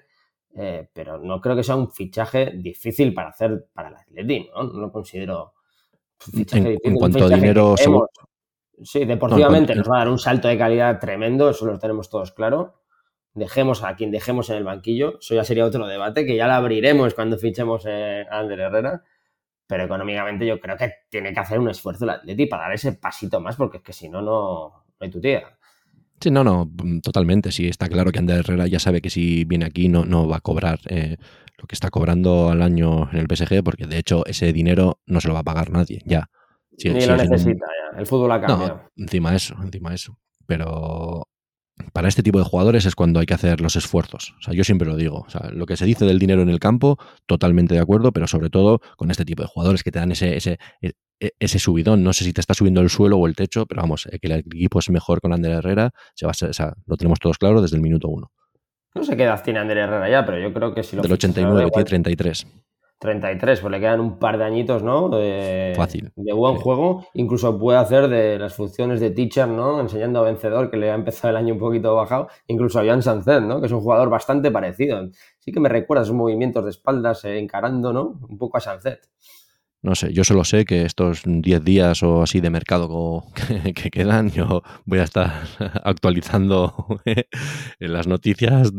[0.56, 4.64] eh, pero no creo que sea un fichaje difícil para hacer para el Atleti, ¿no?
[4.64, 5.54] No lo considero
[6.18, 7.76] fichaje en, En cuanto a dinero...
[8.82, 12.32] Sí, deportivamente nos va a dar un salto de calidad tremendo, eso lo tenemos todos
[12.32, 12.82] claro.
[13.34, 16.54] Dejemos a quien dejemos en el banquillo, eso ya sería otro debate que ya lo
[16.54, 19.04] abriremos cuando fichemos a Ander Herrera.
[19.68, 22.94] Pero económicamente yo creo que tiene que hacer un esfuerzo el Atleti para dar ese
[22.94, 25.59] pasito más, porque es que si no, no hay tu tía.
[26.22, 27.52] Sí, no, no, mm, totalmente.
[27.52, 30.38] Sí, está claro que Ander Herrera ya sabe que si viene aquí no, no va
[30.38, 31.18] a cobrar eh,
[31.58, 35.22] lo que está cobrando al año en el PSG, porque de hecho ese dinero no
[35.22, 36.30] se lo va a pagar nadie, ya.
[36.84, 38.00] Ni lo necesita, ya.
[38.00, 38.90] El fútbol ha cambiado.
[38.96, 40.18] encima eso, encima eso.
[40.46, 41.28] Pero
[41.94, 44.36] para este tipo de jugadores es cuando hay que hacer los esfuerzos.
[44.40, 45.24] O sea, yo siempre lo digo.
[45.26, 48.28] O sea, lo que se dice del dinero en el campo, totalmente de acuerdo, pero
[48.28, 52.04] sobre todo con este tipo de jugadores que te dan ese, ese, e, ese subidón.
[52.04, 54.28] No sé si te está subiendo el suelo o el techo, pero vamos, eh, que
[54.28, 57.76] el equipo es mejor con Ander Herrera, se va a lo tenemos todos claro desde
[57.76, 58.32] el minuto uno.
[58.96, 61.14] No sé qué edad tiene Ander Herrera ya, pero yo creo que si lo Del
[61.14, 62.48] 89, tiene 33.
[63.00, 65.08] 33, pues le quedan un par de añitos, ¿no?
[65.08, 66.12] De, Fácil.
[66.18, 67.06] De buen juego.
[67.14, 69.80] Incluso puede hacer de las funciones de teacher, ¿no?
[69.80, 72.28] Enseñando a vencedor, que le ha empezado el año un poquito bajado.
[72.48, 73.62] Incluso a Jan Sancet, ¿no?
[73.62, 75.10] Que es un jugador bastante parecido.
[75.40, 78.20] Sí que me recuerda esos movimientos de espaldas eh, encarando, ¿no?
[78.28, 79.00] Un poco a Sancet.
[79.82, 83.24] No sé, yo solo sé que estos 10 días o así de mercado
[83.74, 85.32] que, quedan, yo voy a estar
[85.86, 86.74] actualizando
[87.80, 88.74] las noticias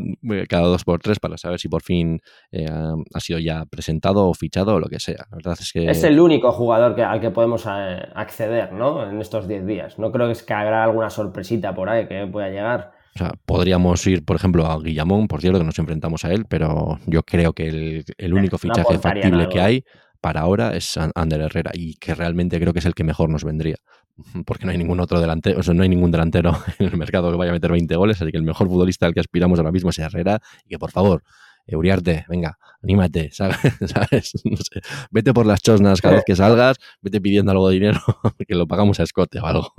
[0.47, 2.19] cada dos por tres para saber si por fin
[2.51, 5.25] eh, ha sido ya presentado o fichado o lo que sea.
[5.31, 5.89] La verdad es que...
[5.89, 9.09] Es el único jugador que, al que podemos eh, acceder, ¿no?
[9.09, 9.97] En estos 10 días.
[9.97, 12.91] No creo que, habrá alguna sorpresita por ahí que pueda llegar.
[13.15, 16.45] O sea, podríamos ir, por ejemplo, a Guillamón, por cierto, que nos enfrentamos a él,
[16.47, 19.83] pero yo creo que el, el único fichaje factible que hay
[20.21, 23.43] para ahora es Ander Herrera y que realmente creo que es el que mejor nos
[23.43, 23.77] vendría.
[24.45, 27.31] Porque no hay ningún otro delantero, o sea, no hay ningún delantero en el mercado
[27.31, 29.71] que vaya a meter 20 goles, así que el mejor futbolista al que aspiramos ahora
[29.71, 31.23] mismo es Herrera y que por favor,
[31.65, 34.33] Euriarte, venga, anímate, ¿sabes?
[34.45, 37.99] No sé, vete por las chosnas cada vez que salgas, vete pidiendo algo de dinero,
[38.47, 39.73] que lo pagamos a escote o algo.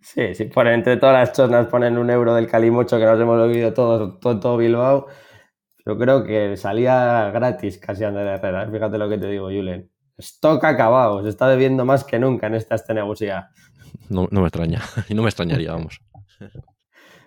[0.00, 3.40] Sí, sí, por entre todas las chosnas ponen un euro del Calimocho que nos hemos
[3.40, 5.08] olvidado todos, todo, todo Bilbao.
[5.86, 8.64] Yo creo que salía gratis casi Ander Herrera.
[8.64, 8.68] ¿eh?
[8.72, 9.88] Fíjate lo que te digo, Julen.
[10.18, 13.50] Stock acabado, se está bebiendo más que nunca en esta escenegusía.
[14.08, 16.00] No, no me extraña, y no me extrañaría, vamos.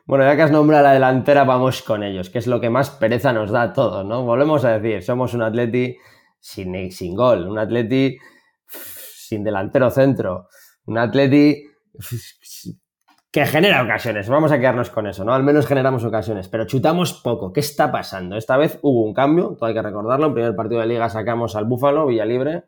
[0.06, 2.90] Bueno, ya que has nombrado la delantera, vamos con ellos, que es lo que más
[2.90, 4.24] pereza nos da a todos, ¿no?
[4.24, 5.96] Volvemos a decir, somos un atleti
[6.40, 8.18] sin, sin gol, un atleti
[8.68, 10.50] sin delantero centro,
[10.86, 11.64] un atleti
[13.32, 14.28] que genera ocasiones.
[14.28, 15.34] Vamos a quedarnos con eso, ¿no?
[15.34, 17.54] Al menos generamos ocasiones, pero chutamos poco.
[17.54, 18.36] ¿Qué está pasando?
[18.36, 20.28] Esta vez hubo un cambio, todo hay que recordarlo.
[20.28, 22.64] En primer partido de liga sacamos al Búfalo, Villalibre.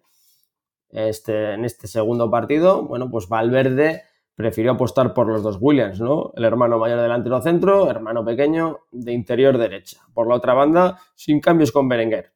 [0.89, 4.03] Este, en este segundo partido, bueno, pues Valverde
[4.35, 6.31] prefirió apostar por los dos Williams, ¿no?
[6.35, 10.01] El hermano mayor delantero centro, hermano pequeño de interior derecha.
[10.13, 12.33] Por la otra banda, sin cambios con Berenguer.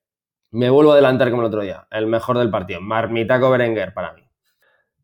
[0.52, 1.88] Me vuelvo a adelantar como el otro día.
[1.92, 2.82] El mejor del partido.
[2.82, 4.25] Marmitaco Berenguer para mí.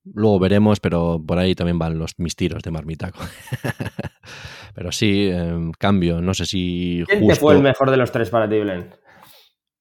[0.04, 3.20] Luego veremos, pero por ahí también van los mis tiros de Marmitaco.
[4.76, 6.22] pero sí, eh, cambio.
[6.22, 7.04] No sé si.
[7.08, 8.90] ¿Quién te fue el mejor de los tres para ti, Blen?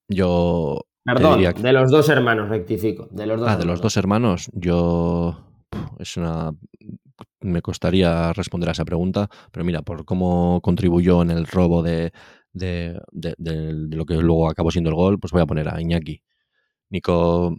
[0.09, 0.87] Yo.
[1.03, 3.09] Perdón, de los dos hermanos, rectifico.
[3.11, 5.47] De los dos ah, de los dos hermanos, yo.
[5.99, 6.53] Es una
[7.41, 12.13] me costaría responder a esa pregunta, pero mira, por cómo contribuyó en el robo de,
[12.53, 16.23] de, lo que luego acabó siendo el gol, pues voy a poner a Iñaki.
[16.91, 17.57] Nico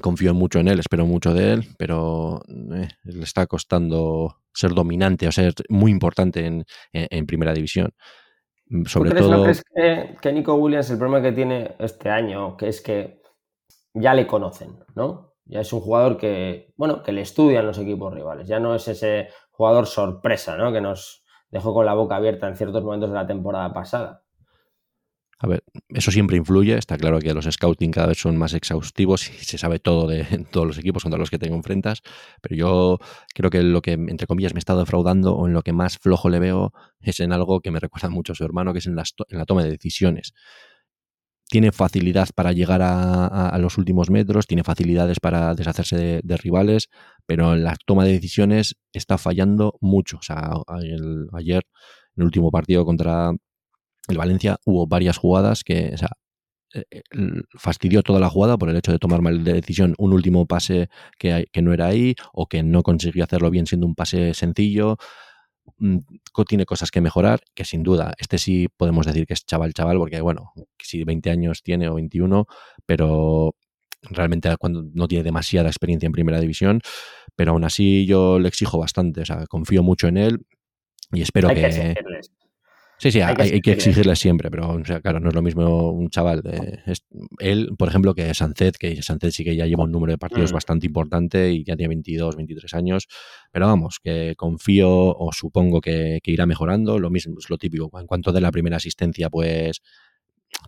[0.00, 5.26] confío mucho en él, espero mucho de él, pero eh, le está costando ser dominante
[5.26, 7.90] o ser muy importante en, primera división.
[8.66, 9.42] Mm, sobre todo.
[9.42, 13.20] crees que, que Nico Williams, el problema que tiene este año, que es que
[13.94, 15.34] ya le conocen, ¿no?
[15.44, 18.46] Ya es un jugador que, bueno, que le estudian los equipos rivales.
[18.46, 20.72] Ya no es ese jugador sorpresa, ¿no?
[20.72, 24.22] Que nos dejó con la boca abierta en ciertos momentos de la temporada pasada.
[25.88, 26.76] Eso siempre influye.
[26.76, 30.24] Está claro que los scouting cada vez son más exhaustivos y se sabe todo de
[30.50, 32.02] todos los equipos contra los que te enfrentas.
[32.40, 32.98] Pero yo
[33.34, 36.28] creo que lo que, entre comillas, me estado defraudando o en lo que más flojo
[36.28, 38.98] le veo es en algo que me recuerda mucho a su hermano, que es en,
[38.98, 40.34] en la toma de decisiones
[41.50, 46.88] tiene facilidad para llegar a, los últimos metros, tiene facilidades para deshacerse de, rivales,
[47.26, 50.18] pero en la toma de decisiones está fallando mucho.
[50.18, 50.52] O sea,
[51.32, 51.64] ayer,
[52.16, 53.32] en el último partido contra
[54.08, 56.10] el Valencia, hubo varias jugadas que, o sea,
[56.72, 57.02] eh, eh,
[57.58, 60.88] fastidió toda la jugada por el hecho de tomar mal de decisión un último pase
[61.18, 64.96] que, que no era ahí o que no consiguió hacerlo bien siendo un pase sencillo.
[65.78, 65.98] Mm,
[66.46, 69.98] tiene cosas que mejorar, que sin duda, este sí podemos decir que es chaval, chaval,
[69.98, 72.46] porque bueno, si 20 años tiene o 21,
[72.86, 73.54] pero
[74.02, 76.80] realmente cuando no tiene demasiada experiencia en primera división,
[77.36, 80.46] pero aún así yo le exijo bastante, o sea, confío mucho en él
[81.12, 81.94] y espero que,
[83.00, 86.42] Sí, sí, hay, que, exigirle siempre, pero claro, no es lo mismo un chaval.
[86.42, 86.82] De,
[87.38, 90.52] él, por ejemplo, que Sancet, que Sancet sí que ya lleva un número de partidos
[90.52, 90.54] mm.
[90.54, 93.08] bastante importante y ya tiene 22, 23 años,
[93.50, 96.98] pero vamos, que confío o supongo que, irá mejorando.
[96.98, 97.90] Lo mismo es lo típico.
[97.98, 99.80] En cuanto de la primera asistencia, pues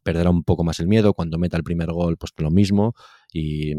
[0.02, 1.12] perderá un poco más el miedo.
[1.12, 2.94] Cuando meta el primer gol, pues lo mismo.
[3.30, 3.74] Y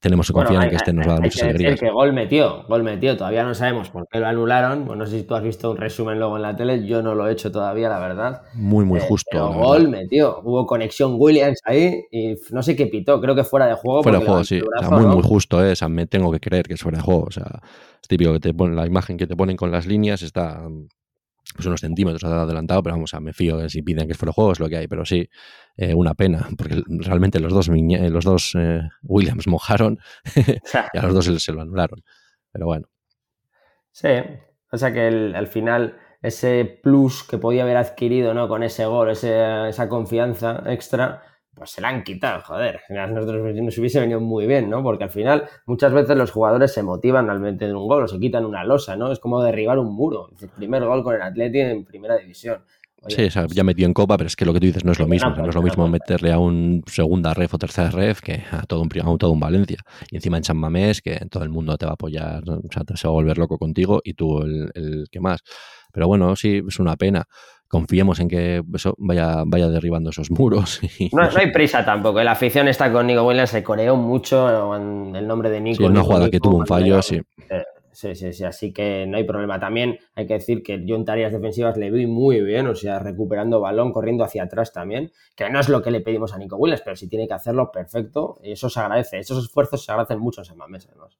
[0.00, 1.80] tenemos que confiar en que este nos va a dar muchas alegrías.
[1.80, 4.84] que gol metió, gol metió, todavía no sabemos por qué lo anularon.
[4.86, 7.14] Bueno, no sé si tú has visto un resumen luego en la tele, yo no
[7.14, 8.42] lo he hecho todavía, la verdad.
[8.54, 9.28] Muy, muy eh, justo.
[9.30, 13.66] Pero gol metió, hubo conexión Williams ahí y no sé qué pitó, creo que fuera
[13.66, 14.02] de juego.
[14.02, 14.60] Fuera de juego, sí.
[14.60, 15.74] o sea, muy, muy justo, ¿eh?
[15.88, 17.24] me tengo que creer que es fuera de juego.
[17.24, 17.60] O sea,
[18.00, 20.62] es típico que te ponen la imagen que te ponen con las líneas está
[21.54, 24.52] pues unos centímetros adelantado, pero vamos, a me fío si piden que es fuera juego
[24.52, 25.28] es lo que hay, pero sí,
[25.76, 29.98] eh, una pena, porque realmente los dos, los dos eh, Williams mojaron
[30.34, 32.02] y a los dos se, lo anularon,
[32.50, 32.88] pero bueno.
[33.92, 34.08] Sí,
[34.72, 38.48] o sea que al final ese plus que podía haber adquirido ¿no?
[38.48, 41.22] con ese gol, esa confianza extra,
[41.54, 42.80] pues se la han quitado, joder.
[42.90, 44.82] A nosotros nos hubiese venido muy bien, ¿no?
[44.82, 48.18] Porque al final muchas veces los jugadores se motivan al meter un gol o se
[48.18, 49.12] quitan una losa, ¿no?
[49.12, 50.30] Es como derribar un muro.
[50.40, 52.62] El primer gol con el Atleti en primera división.
[53.06, 54.92] sí, o sea, ya metió en copa, pero es que lo que tú dices no
[54.92, 55.30] es lo mismo.
[55.30, 58.82] no es lo mismo meterle a un segunda ref o tercera ref que a todo
[58.82, 59.78] un, a todo un Valencia.
[60.10, 62.82] Y encima en San Mamés, que todo el mundo te va a apoyar, o sea,
[62.94, 65.40] se va a volver loco contigo y tú el, el que más.
[65.92, 67.28] Pero bueno, sí, es una pena
[67.74, 70.80] confiemos en que eso vaya, vaya derribando esos muros.
[71.12, 72.20] no, hay prisa tampoco.
[72.20, 72.24] ¿eh?
[72.24, 75.78] La afición está con Nico Williams, se coreó mucho en el nombre de Nico.
[75.78, 77.20] Sí, una jugada que tuvo un fallo, sí.
[77.50, 79.60] Eh, Sí, sí, sí, así que no hay problema.
[79.60, 82.98] También hay que decir que yo en tareas defensivas le vi muy bien, o sea,
[82.98, 86.56] recuperando balón, corriendo hacia atrás también, que no es lo que le pedimos a Nico
[86.56, 89.20] Williams, pero si tiene que hacerlo, perfecto, y eso se agradece.
[89.20, 91.16] Esos esfuerzos se agradecen mucho en Samamés, además.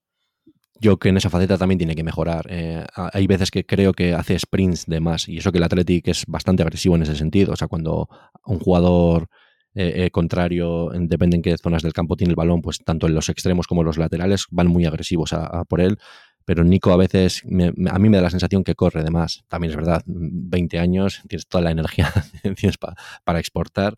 [0.84, 2.46] Yo que en esa faceta también tiene que mejorar.
[2.50, 6.08] Eh, hay veces que creo que hace sprints de más, y eso que el Athletic
[6.08, 7.54] es bastante agresivo en ese sentido.
[7.54, 8.06] O sea, cuando
[8.44, 9.28] un jugador
[9.74, 13.14] eh, eh, contrario, depende en qué zonas del campo tiene el balón, pues tanto en
[13.14, 15.96] los extremos como en los laterales van muy agresivos a, por él.
[16.44, 19.42] Pero Nico a veces, a mí me da la sensación que corre de más.
[19.48, 22.12] También es verdad, 20 años, tienes toda la energía
[22.60, 22.76] tienes
[23.24, 23.96] para exportar,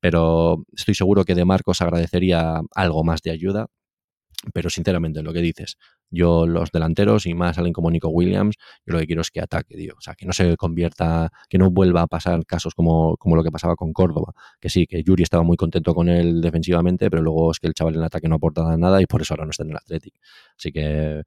[0.00, 3.68] pero estoy seguro que de Marcos agradecería algo más de ayuda.
[4.52, 5.78] Pero sinceramente, lo que dices,
[6.10, 9.40] yo los delanteros y más alguien como Nico Williams, yo lo que quiero es que
[9.40, 9.94] ataque, tío.
[9.96, 13.42] O sea, que no se convierta, que no vuelva a pasar casos como, como lo
[13.42, 14.32] que pasaba con Córdoba.
[14.60, 17.74] Que sí, que Yuri estaba muy contento con él defensivamente, pero luego es que el
[17.74, 20.14] chaval en ataque no aporta nada y por eso ahora no está en el Athletic.
[20.56, 21.22] Así que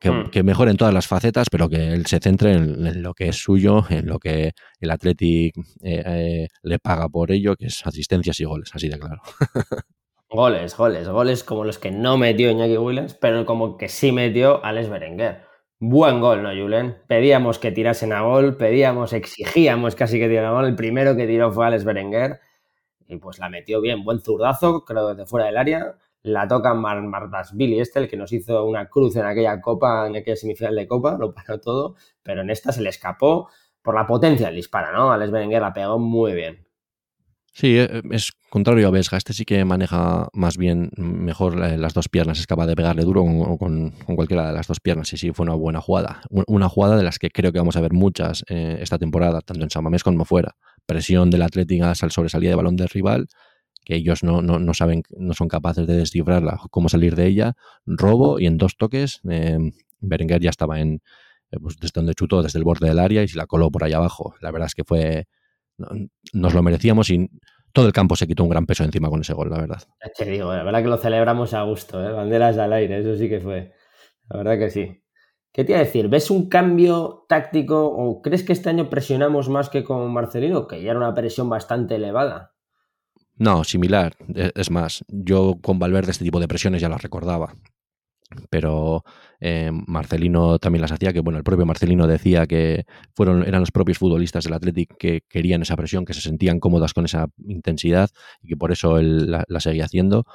[0.00, 3.28] que, que, mejore en todas las facetas, pero que él se centre en, lo que
[3.28, 7.86] es suyo, en lo que el Athletic eh, eh, le paga por ello, que es
[7.86, 9.22] asistencias y goles, así de claro.
[10.32, 14.64] Goles, goles, goles como los que no metió Iñaki Williams, pero como que sí metió
[14.64, 15.42] Alex Berenguer.
[15.78, 16.96] Buen gol, ¿no, Julen?
[17.06, 20.64] Pedíamos que tirasen a gol, pedíamos, exigíamos casi que tirasen a gol.
[20.68, 22.40] El primero que tiró fue Alex Berenguer
[23.08, 24.04] y pues la metió bien.
[24.04, 25.98] Buen zurdazo, creo desde fuera del área.
[26.22, 27.02] La toca Mar
[27.52, 30.86] Billy este, el que nos hizo una cruz en aquella copa, en aquella semifinal de
[30.86, 33.50] copa, lo paró todo, pero en esta se le escapó
[33.82, 35.12] por la potencia del disparo, ¿no?
[35.12, 36.66] Alex Berenguer la pegó muy bien.
[37.52, 39.16] Sí, eh, es contrario a Vesga.
[39.16, 42.38] Este sí que maneja más bien, mejor las dos piernas.
[42.38, 43.24] Es capaz de pegarle duro
[43.58, 45.10] con, cualquiera de las dos piernas.
[45.14, 46.20] Y sí, fue una buena jugada.
[46.28, 49.64] Una jugada de las que creo que vamos a ver muchas eh, esta temporada, tanto
[49.64, 50.54] en San Mamés como fuera.
[50.84, 53.28] Presión del Atlético al sobresalida de balón del rival,
[53.86, 57.54] que ellos no, no, saben, no son capaces de descifrarla, cómo salir de ella.
[57.86, 59.56] Robo y en dos toques, eh,
[60.00, 61.00] Berenguer ya estaba en,
[61.58, 63.96] pues desde donde chutó, desde el borde del área y se la coló por allá
[63.96, 64.34] abajo.
[64.42, 65.26] La verdad es que fue
[66.32, 67.28] nos lo merecíamos y
[67.72, 69.82] todo el campo se quitó un gran peso encima con ese gol, la verdad.
[70.16, 72.12] Te digo, la verdad que lo celebramos a gusto, ¿eh?
[72.12, 73.72] banderas al aire, eso sí que fue.
[74.28, 75.02] La verdad que sí.
[75.52, 76.08] ¿Qué te iba a decir?
[76.08, 80.82] ¿Ves un cambio táctico o crees que este año presionamos más que con Marcelino, que
[80.82, 82.54] ya era una presión bastante elevada?
[83.36, 84.14] No, similar.
[84.34, 87.54] E, es más, yo con Valverde este tipo de presiones ya las recordaba
[88.50, 89.04] pero
[89.44, 93.72] eh, Marcelino también las hacía, que bueno, el propio Marcelino decía que fueron, eran los
[93.72, 98.08] propios futbolistas del Athletic que querían esa presión, que se sentían cómodas con esa intensidad
[98.40, 100.26] y que por eso él la, seguía haciendo.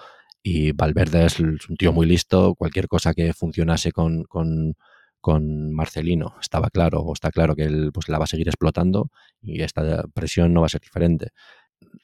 [0.43, 4.75] Y Valverde es un tío muy listo, cualquier cosa que funcionase con, con,
[5.21, 9.09] con Marcelino estaba claro, o está claro que él pues, la va a seguir explotando
[9.41, 11.31] y esta presión no va a ser diferente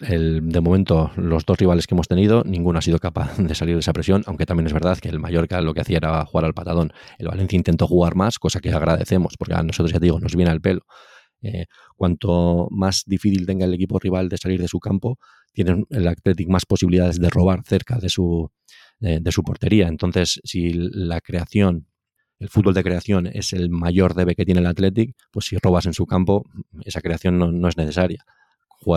[0.02, 3.76] el, de momento, los dos rivales que hemos tenido, ninguno ha sido capaz de salir
[3.76, 6.46] de esa presión, aunque también es verdad que el Mallorca lo que hacía era jugar
[6.46, 6.92] al patadón.
[7.18, 10.36] El Valencia intentó jugar más, cosa que agradecemos, porque a nosotros, ya te digo, nos
[10.36, 10.82] viene al pelo.
[11.42, 11.66] Eh,
[11.98, 15.18] cuanto más difícil tenga el equipo rival de salir de su campo,
[15.52, 18.50] tiene el Athletic más posibilidades de robar cerca de su,
[19.00, 19.88] de su portería.
[19.88, 21.88] Entonces, si la creación
[22.40, 25.86] el fútbol de creación es el mayor debe que tiene el Athletic, pues si robas
[25.86, 26.44] en su campo,
[26.84, 28.26] esa creación no es necesaria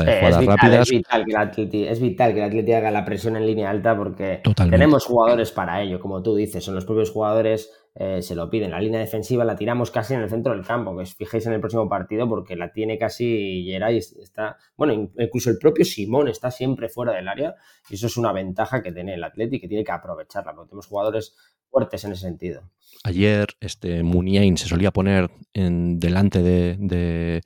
[0.01, 3.37] es vital, Es vital, que el Atleti, es vital que el Atleti haga la presión
[3.37, 7.71] en línea alta porque tenemos jugadores para ello, como tú dices, son los propios jugadores,
[7.95, 8.71] eh, se lo piden.
[8.71, 11.53] La línea defensiva la tiramos casi en el centro del campo, que os fijéis en
[11.53, 16.51] el próximo partido porque la tiene casi Geray, está, bueno, incluso el propio Simón está
[16.51, 17.55] siempre fuera del área
[17.89, 20.87] y eso es una ventaja que tiene el Atleti que tiene que aprovecharla, porque tenemos
[20.87, 21.37] jugadores
[21.71, 22.63] fuertes en ese sentido.
[23.05, 27.43] Ayer este Muniain se solía poner en delante de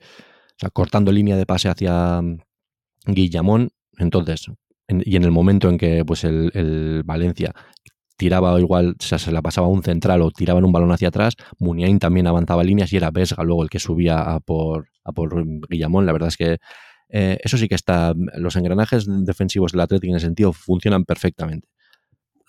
[0.61, 2.37] sea, cortando línea de pase hacia mm,
[3.05, 3.69] Guillamón.
[3.97, 4.47] Entonces,
[4.87, 7.53] y en el momento en que pues el, Valencia
[8.17, 11.07] tiraba igual, o sea, se la pasaba a un central o tiraban un balón hacia
[11.07, 15.11] atrás, Muniain también avanzaba líneas y era Vesga luego el que subía a por, a
[15.11, 16.05] por Guillamón.
[16.05, 16.57] La verdad es que
[17.09, 21.67] eh, eso sí que está, los engranajes defensivos del Atlético en ese sentido funcionan perfectamente.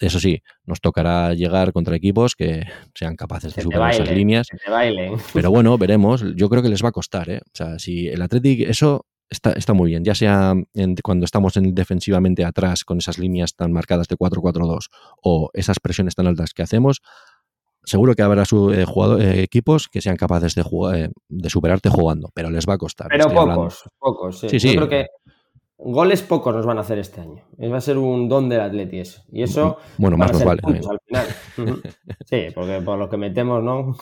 [0.02, 4.48] Eso sí, nos tocará llegar contra equipos que sean capaces de superar esas líneas.
[5.32, 6.24] Pero bueno, veremos.
[6.34, 7.30] Yo creo que les va a costar.
[7.30, 7.40] ¿eh?
[7.44, 10.04] O sea, si el Athletic, eso está, está muy bien.
[10.04, 10.54] Ya sea
[11.02, 14.86] cuando estamos en, defensivamente atrás con esas líneas tan marcadas de 4-4-2
[15.22, 17.00] o esas presiones tan altas que hacemos,
[17.84, 18.84] seguro que habrá su, eh,
[19.20, 23.08] eh, equipos que sean capaces de, jugar, de superarte jugando, pero les va a costar.
[23.08, 24.40] Pero pocos, pocos.
[24.40, 24.60] Sí.
[24.60, 25.06] sí, Yo creo que
[25.84, 27.42] Goles pocos nos van a hacer este año.
[27.60, 29.22] Va a ser un don del Atleti eso.
[29.32, 29.78] Y eso.
[29.98, 30.60] Bueno, más nos vale.
[30.64, 31.82] al final.
[32.24, 33.96] sí, porque por lo que metemos, ¿no?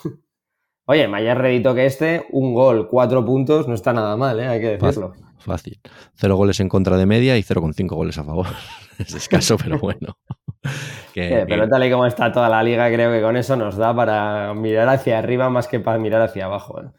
[0.85, 4.47] Oye, mayor redito que este, un gol, cuatro puntos, no está nada mal, ¿eh?
[4.47, 5.13] hay que decirlo.
[5.37, 5.79] Fácil.
[6.13, 8.47] Cero goles en contra de media y 0,5 goles a favor.
[8.99, 10.17] es escaso, pero bueno.
[11.15, 14.53] pero tal y como está toda la liga, creo que con eso nos da para
[14.53, 16.81] mirar hacia arriba más que para mirar hacia abajo.
[16.81, 16.89] ¿eh?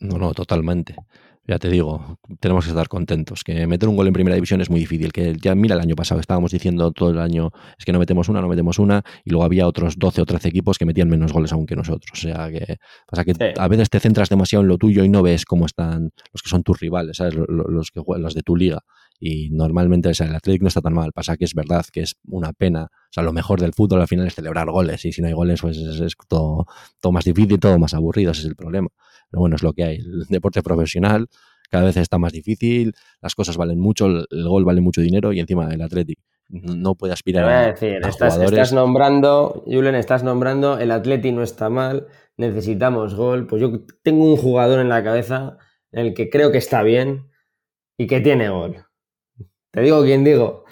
[0.00, 0.96] No, no, totalmente
[1.46, 3.42] ya te digo, tenemos que estar contentos.
[3.42, 5.12] Que meter un gol en primera división es muy difícil.
[5.12, 8.28] Que ya mira el año pasado, estábamos diciendo todo el año, es que no metemos
[8.28, 11.32] una, no metemos una, y luego había otros 12 o 13 equipos que metían menos
[11.32, 12.10] goles aún que nosotros.
[12.12, 12.76] O sea que
[13.08, 16.10] pasa que a veces te centras demasiado en lo tuyo y no ves cómo están
[16.32, 17.34] los que son tus rivales, ¿sabes?
[17.34, 18.80] Los, que juegan, los de tu liga.
[19.18, 21.12] Y normalmente o sea, el Atlético no está tan mal.
[21.12, 22.84] Pasa que es verdad que es una pena.
[22.84, 25.04] O sea, lo mejor del fútbol al final es celebrar goles.
[25.04, 26.66] Y si no hay goles, pues es, todo,
[27.00, 28.32] todo más difícil, todo más aburrido.
[28.32, 28.88] Ese es el problema.
[29.32, 29.96] Pero bueno, es lo que hay.
[29.96, 31.26] El deporte profesional
[31.70, 35.40] cada vez está más difícil, las cosas valen mucho, el, gol vale mucho dinero y
[35.40, 36.18] encima el Athletic
[36.50, 41.70] no puede aspirar a, decir, estás, estás, nombrando, Julen, estás nombrando, el Athletic no está
[41.70, 43.46] mal, necesitamos gol.
[43.46, 45.56] Pues yo tengo un jugador en la cabeza
[45.92, 47.30] en el que creo que está bien
[47.96, 48.84] y que tiene gol.
[49.70, 50.66] Te digo quién digo.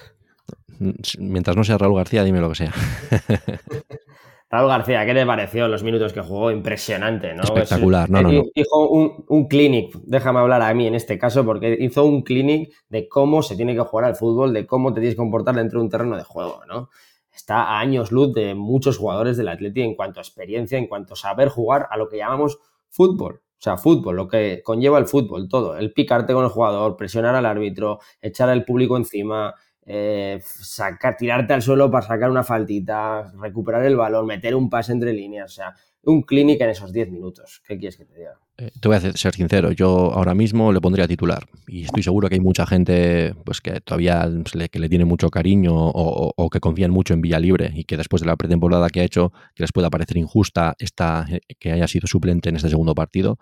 [1.18, 2.74] Mientras no sea Raúl García, dime lo que sea.
[4.50, 6.50] Raúl García, ¿qué te pareció los minutos que jugó?
[6.50, 7.44] Impresionante, ¿no?
[7.44, 8.42] Espectacular, no, no, no.
[8.52, 12.72] Hizo un, un, clinic, déjame hablar a mí en este caso, porque hizo un clinic
[12.88, 15.78] de cómo se tiene que jugar al fútbol, de cómo te tienes que comportar dentro
[15.78, 16.90] de un terreno de juego, ¿no?
[17.32, 21.14] Está a años luz de muchos jugadores del Atleti en cuanto a experiencia, en cuanto
[21.14, 23.42] a saber jugar a lo que llamamos fútbol.
[23.60, 25.76] O sea, fútbol, lo que conlleva el fútbol, todo.
[25.76, 29.54] El picarte con el jugador, presionar al árbitro, echar al público encima,
[29.92, 34.92] eh, sacar, tirarte al suelo para sacar una faltita, recuperar el balón, meter un pase
[34.92, 35.74] entre líneas, o sea,
[36.04, 37.60] un clinic en esos 10 minutos.
[37.66, 38.38] ¿Qué quieres que te diga?
[38.58, 42.28] Eh, te voy a ser sincero, yo ahora mismo le pondría titular y estoy seguro
[42.28, 46.60] que hay mucha gente pues que todavía le, que le tiene mucho cariño o, que
[46.60, 49.72] confían mucho en Villalibre y que después de la pretemporada que ha hecho que les
[49.72, 53.38] pueda parecer injusta esta, eh, que haya sido suplente en este segundo partido,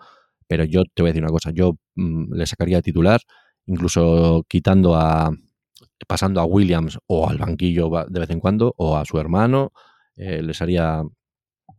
[0.47, 3.21] pero yo te voy a decir una cosa, yo mm, le sacaría titular
[3.67, 5.31] incluso quitando a,
[6.07, 9.71] pasando a Williams o al banquillo de vez en cuando, o a su hermano,
[10.15, 11.01] eh, les haría,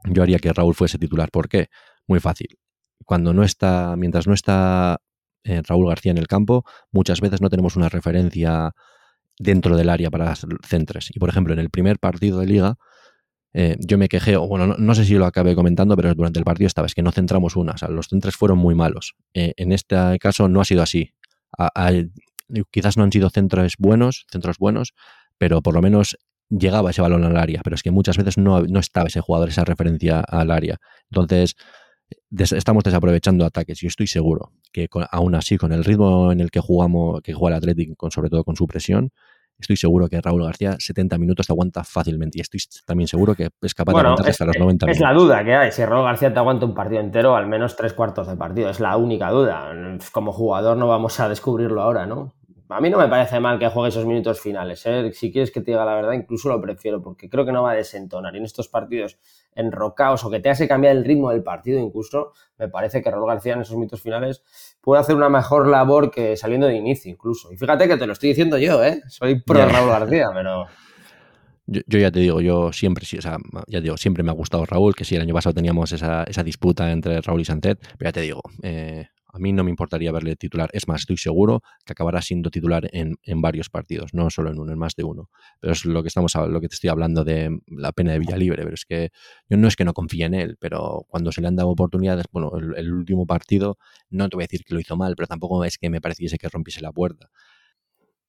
[0.05, 1.31] yo haría que Raúl fuese titular.
[1.31, 1.69] ¿Por qué?
[2.07, 2.59] Muy fácil.
[3.05, 4.99] Cuando no está, mientras no está
[5.45, 8.73] eh, Raúl García en el campo, muchas veces no tenemos una referencia
[9.39, 11.11] dentro del área para las centres.
[11.15, 12.77] Y por ejemplo, en el primer partido de liga,
[13.53, 16.67] eh, yo me quejé, bueno, no, sé si lo acabé comentando, pero durante el partido
[16.67, 19.17] esta vez que no centramos una, o sea, los centres fueron muy malos.
[19.33, 21.15] en este caso no ha sido así
[22.71, 24.95] quizás no han sido centros buenos, centros buenos,
[25.39, 26.17] pero por lo menos
[26.51, 29.65] llegaba ese balón al área, pero es que muchas veces no, estaba ese jugador, esa
[29.65, 30.79] referencia al área.
[31.11, 31.55] Entonces,
[32.31, 33.83] estamos desaprovechando ataques.
[33.83, 37.57] y estoy seguro que aún así, con el ritmo en el que jugamos, que juega
[37.57, 39.11] el Athletic, con, sobre todo con su presión,
[39.59, 43.51] estoy seguro que Raúl García 70 minutos te aguanta fácilmente y estoy también seguro que
[43.61, 44.97] es capaz de aguantar hasta los 90 minutos.
[44.97, 47.77] Es la duda que hay, si Raúl García te aguanta un partido entero, al menos
[47.77, 49.71] tres cuartos de partido, es la única duda.
[50.13, 52.35] Como jugador no vamos a descubrirlo ahora, ¿no?
[52.71, 54.87] A mí no me parece mal que juegue esos minutos finales.
[54.87, 55.11] ¿eh?
[55.13, 57.73] Si quieres que te diga la verdad, incluso lo prefiero, porque creo que no va
[57.73, 58.33] a desentonar.
[58.35, 59.19] Y en estos partidos
[59.57, 63.27] enrocados o que te hace cambiar el ritmo del partido, incluso, me parece que Raúl
[63.27, 64.45] García en esos minutos finales
[64.81, 67.53] puede hacer una mejor labor que saliendo de inicio, incluso.
[67.53, 69.03] Y fíjate que te lo estoy diciendo yo, ¿eh?
[69.09, 70.67] Soy pro Raúl García, pero.
[71.67, 74.95] Yo, ya te digo, yo siempre, o sea, ya digo, siempre me ha gustado Raúl,
[74.95, 78.13] que sí, el año pasado teníamos esa, esa disputa entre Raúl y Santet, pero ya
[78.13, 80.71] te digo, eh, a mí no me importaría verle titular.
[80.73, 84.73] Es más, estoy seguro que acabará siendo titular en, varios partidos, no solo en uno,
[84.73, 85.31] en más de uno.
[85.61, 88.63] Pero es lo que estamos lo que te estoy hablando de la pena de Villalibre.
[88.63, 89.11] Pero es que
[89.49, 92.27] yo no es que no confíe en él, pero cuando se le han dado oportunidades,
[92.33, 93.79] bueno, el, último partido,
[94.11, 96.39] no te voy a decir que lo hizo mal, pero tampoco es que me pareciese
[96.39, 97.31] que rompiese la puerta.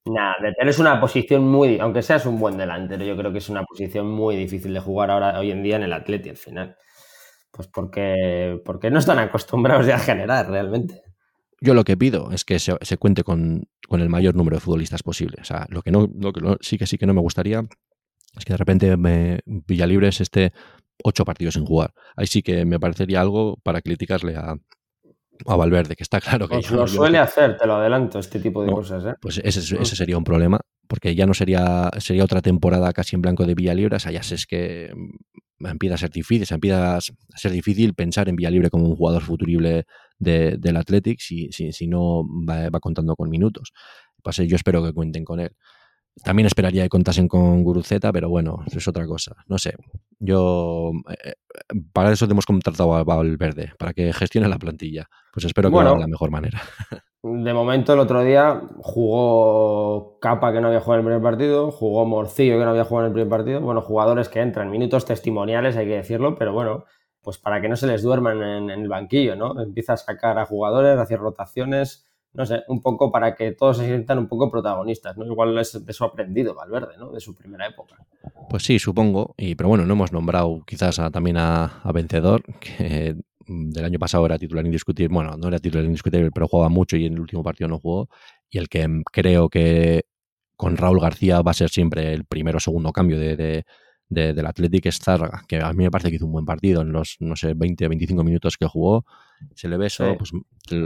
[0.06, 3.64] Nada, es una posición muy, aunque seas un buen delantero, yo creo que es una
[3.64, 6.76] posición muy difícil de jugar ahora hoy en día en el Atleti al final.
[7.52, 11.02] Pues porque, porque no están acostumbrados ya a generar realmente.
[11.60, 15.38] Yo lo que pido es que se, cuente con, el mayor número de futbolistas posible.
[15.42, 17.64] O sea, lo que no, lo que sí que sí que no me gustaría
[18.36, 20.54] es que de repente me, Villalibres esté
[21.04, 21.94] ocho partidos sin jugar.
[22.16, 24.56] Ahí sí que me parecería algo para criticarle a,
[25.46, 26.56] a Valverde, que está claro que...
[26.56, 29.06] Pues lo suele hacer, te lo adelanto, este tipo de cosas.
[29.06, 29.14] ¿eh?
[29.22, 33.22] Pues ese, ese, sería un problema, porque ya no sería, sería otra temporada casi en
[33.22, 34.92] blanco de Villalibre, o sea, ya sé es que
[35.66, 39.22] empieza a ser difícil, empieza a ser difícil pensar en Vía Libre como un jugador
[39.22, 39.86] futurible
[40.20, 43.74] del Athletic si, si, no va, contando con minutos.
[44.22, 45.56] Pues yo espero que cuenten con él.
[46.24, 49.36] También esperaría que contasen con Guruceta, pero bueno, eso es otra cosa.
[49.48, 49.76] No sé.
[50.20, 50.92] Yo.
[51.10, 51.34] Eh,
[51.94, 55.08] para eso hemos contratado a Valverde, para que gestione la plantilla.
[55.34, 56.62] Pues espero que lo haga de la mejor manera.
[57.24, 61.70] De momento, el otro día jugó Capa, que no había jugado en el primer partido,
[61.70, 63.62] jugó Morcillo, que no había jugado en el primer partido.
[63.62, 66.86] Bueno, jugadores que entran, minutos testimoniales, hay que decirlo, pero bueno,
[67.22, 69.62] pues para que no se les duerman en, el banquillo, ¿no?
[69.62, 73.78] Empieza a sacar a jugadores, a hacer rotaciones, no sé, un poco para que todos
[73.78, 75.26] se sientan un poco protagonistas, ¿no?
[75.26, 77.12] Igual es de su aprendido Valverde, ¿no?
[77.12, 77.96] De su primera época.
[78.50, 83.16] Pues sí, supongo, y, pero bueno, no hemos nombrado quizás también a, Vencedor, que
[83.48, 87.06] del año pasado era titular indiscutible, bueno, no era titular indiscutible, pero jugaba mucho y
[87.06, 88.08] en el último partido no jugó,
[88.50, 90.04] y el que creo que
[90.56, 93.66] con Raúl García va a ser siempre el primero o segundo cambio de,
[94.12, 97.16] del Athletic Zárraga, que a mí me parece que hizo un buen partido en los,
[97.22, 99.06] no sé, 20, 25 minutos que jugó,
[99.56, 100.32] se le ve eso, pues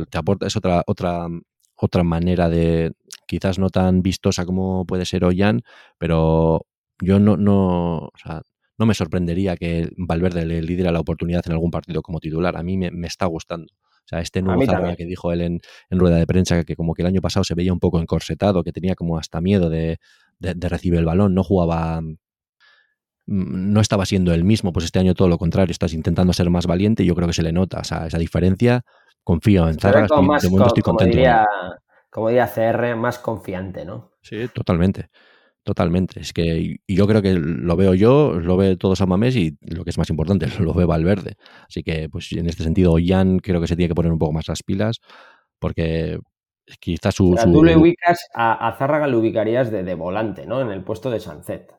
[0.10, 1.28] te aporta, es otra, otra,
[1.76, 2.94] otra manera de,
[3.28, 5.64] quizás no tan vistosa como puede ser Ollán,
[5.98, 6.68] pero
[7.02, 8.44] yo no, no, o sea,
[8.78, 12.58] no me sorprendería que Valverde le lidera la oportunidad en algún partido como titular.
[12.58, 13.74] A mí me, está gustando.
[13.74, 17.02] O sea, este nuevo Zárraga que dijo él en, rueda de prensa, que como que
[17.02, 19.98] el año pasado se veía un poco encorsetado, que tenía como hasta miedo de,
[20.40, 22.02] de recibir el balón, no jugaba
[23.26, 26.68] no estaba siendo el mismo, pues este año todo lo contrario, estás intentando ser más
[26.68, 28.84] valiente y yo creo que se le nota esa diferencia.
[29.24, 31.14] Confío en Zara, de momento estoy contento.
[31.14, 31.48] Como diría,
[32.12, 34.12] como diría CR, más confiante, ¿no?
[34.22, 35.10] Sí, totalmente.
[35.64, 36.20] Totalmente.
[36.20, 39.58] Es que y yo creo que lo veo yo, lo ve todos a Mamés y
[39.62, 41.38] lo que es más importante, lo ve Valverde.
[41.68, 44.32] Así que, pues en este sentido, Jan creo que se tiene que poner un poco
[44.32, 45.02] más las pilas
[45.58, 46.20] porque
[46.80, 47.36] quizás su.
[47.52, 50.62] Tú le ubicas a, a Zárraga, le ubicarías de, de volante, ¿no?
[50.62, 51.74] En el puesto de Sanzet.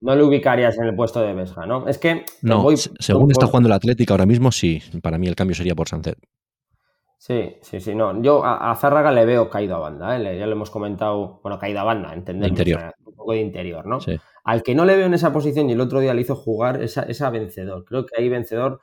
[0.00, 1.86] No le ubicarías en el puesto de Vesga, ¿no?
[1.86, 2.24] Es que.
[2.42, 2.66] No,
[2.98, 4.82] según está jugando el Atlético ahora mismo, sí.
[5.02, 6.18] Para mí el cambio sería por Sancet.
[7.18, 7.94] Sí, sí, sí.
[7.94, 10.38] No, yo a, Zárraga le veo caído a banda, ¿eh?
[10.38, 11.40] ya lo hemos comentado.
[11.42, 12.48] Bueno, caído a banda, entendemos.
[12.48, 12.94] Interior.
[13.04, 14.00] un poco de interior, ¿no?
[14.00, 14.18] Sí.
[14.44, 16.82] Al que no le veo en esa posición y el otro día le hizo jugar
[16.82, 17.84] esa, esa vencedor.
[17.84, 18.80] Creo que ahí vencedor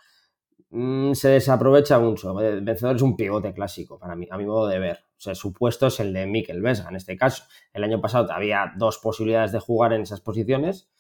[0.70, 2.36] mm, se desaprovecha mucho.
[2.36, 4.98] Vencedor es un pivote clásico, para mí, a mi modo de ver.
[5.18, 7.46] O sea, su puesto es el de Mikel Vesga en este caso.
[7.74, 10.92] El año pasado había dos posibilidades de jugar en esas posiciones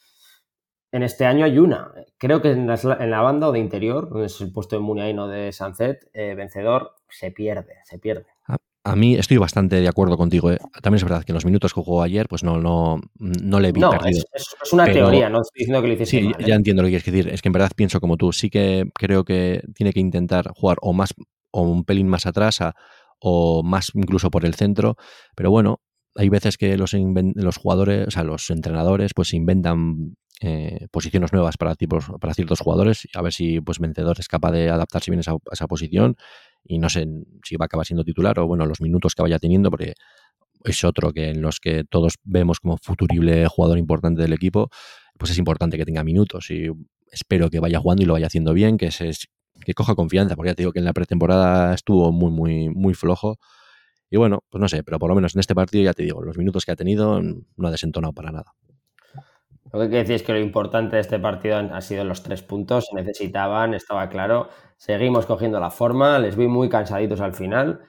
[0.91, 1.91] en este año hay una.
[2.17, 5.51] Creo que en la, banda o de interior, donde es el puesto de Muniaino de
[5.51, 8.25] Sunset, eh, vencedor, se pierde, se pierde.
[8.83, 10.49] A, mí estoy bastante de acuerdo contigo.
[10.49, 10.59] Eh.
[10.81, 13.73] También es verdad que en los minutos que jugó ayer, pues no, no, no le
[13.73, 14.25] vi no, Es,
[14.71, 16.57] una teoría, no estoy diciendo que lo hiciese Sí, ya ¿eh?
[16.57, 17.33] entiendo lo que quieres decir.
[17.33, 18.31] Es que en verdad pienso como tú.
[18.31, 21.13] Sí que creo que tiene que intentar jugar o más
[21.51, 22.59] o un pelín más atrás
[23.19, 24.95] o más incluso por el centro.
[25.35, 25.81] Pero bueno,
[26.15, 31.57] hay veces que los, los jugadores, o sea, los entrenadores, pues inventan eh, posiciones nuevas
[31.57, 35.19] para, tipos, para ciertos jugadores, a ver si pues Vencedor es capaz de adaptarse bien
[35.25, 36.15] a esa, posición
[36.63, 37.07] y no sé
[37.43, 39.93] si va a acabar siendo titular o bueno, los minutos que vaya teniendo, porque
[40.63, 44.69] es otro que en los que todos vemos como futurible jugador importante del equipo,
[45.17, 46.67] pues es importante que tenga minutos y
[47.11, 49.11] espero que vaya jugando y lo vaya haciendo bien, que, se,
[49.65, 52.93] que coja confianza, porque ya te digo que en la pretemporada estuvo muy, muy, muy
[52.93, 53.39] flojo.
[54.09, 56.21] Y bueno, pues no sé, pero por lo menos en este partido ya te digo,
[56.21, 58.53] los minutos que ha tenido no ha desentonado para nada.
[59.73, 62.41] Lo que quiero decir es que lo importante de este partido han, sido los tres
[62.41, 62.85] puntos.
[62.85, 64.49] Se necesitaban, estaba claro.
[64.77, 66.19] Seguimos cogiendo la forma.
[66.19, 67.81] Les vi muy cansaditos al final.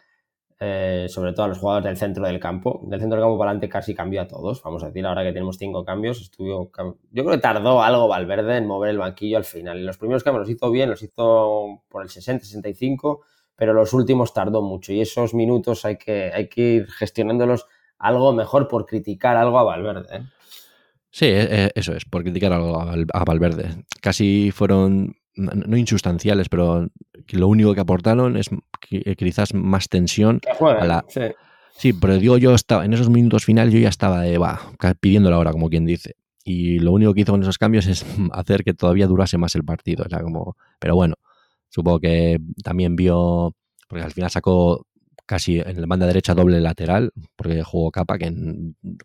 [0.61, 2.81] Eh, sobre todo a los jugadores del centro del campo.
[2.85, 4.61] Del centro del campo para adelante casi cambió a todos.
[4.63, 6.71] Vamos a decir, ahora que tenemos cinco cambios, estuvo,
[7.13, 9.87] yo creo que tardó algo Valverde en mover el banquillo al final.
[9.87, 13.21] Los primeros cambios los hizo bien, los hizo por el 60-65,
[13.55, 14.93] pero los últimos tardó mucho.
[14.93, 17.67] Y esos minutos hay que, hay que ir gestionándolos
[17.99, 20.17] algo mejor por criticar algo a Valverde.
[20.17, 20.23] ¿eh?
[21.11, 23.85] Sí, e, e, eso es, por criticar a Valverde.
[24.01, 26.89] Casi fueron, no insustanciales, pero
[27.31, 28.51] lo único que aportaron es
[28.91, 31.05] eh, quizás más tensión a la...
[31.77, 31.93] Sí.
[31.93, 34.61] pero digo, yo estaba, en esos minutos finales yo ya estaba de, va,
[35.01, 36.17] pidiendo la hora, como quien dice.
[36.45, 39.65] Y lo único que hizo con esos cambios es hacer que todavía durase más el
[39.65, 40.05] partido.
[40.05, 41.15] O sea, como, pero bueno,
[41.69, 43.55] supongo que también vio,
[43.87, 44.87] porque al final sacó
[45.29, 48.35] casi en la banda derecha doble lateral, porque jugó capa, que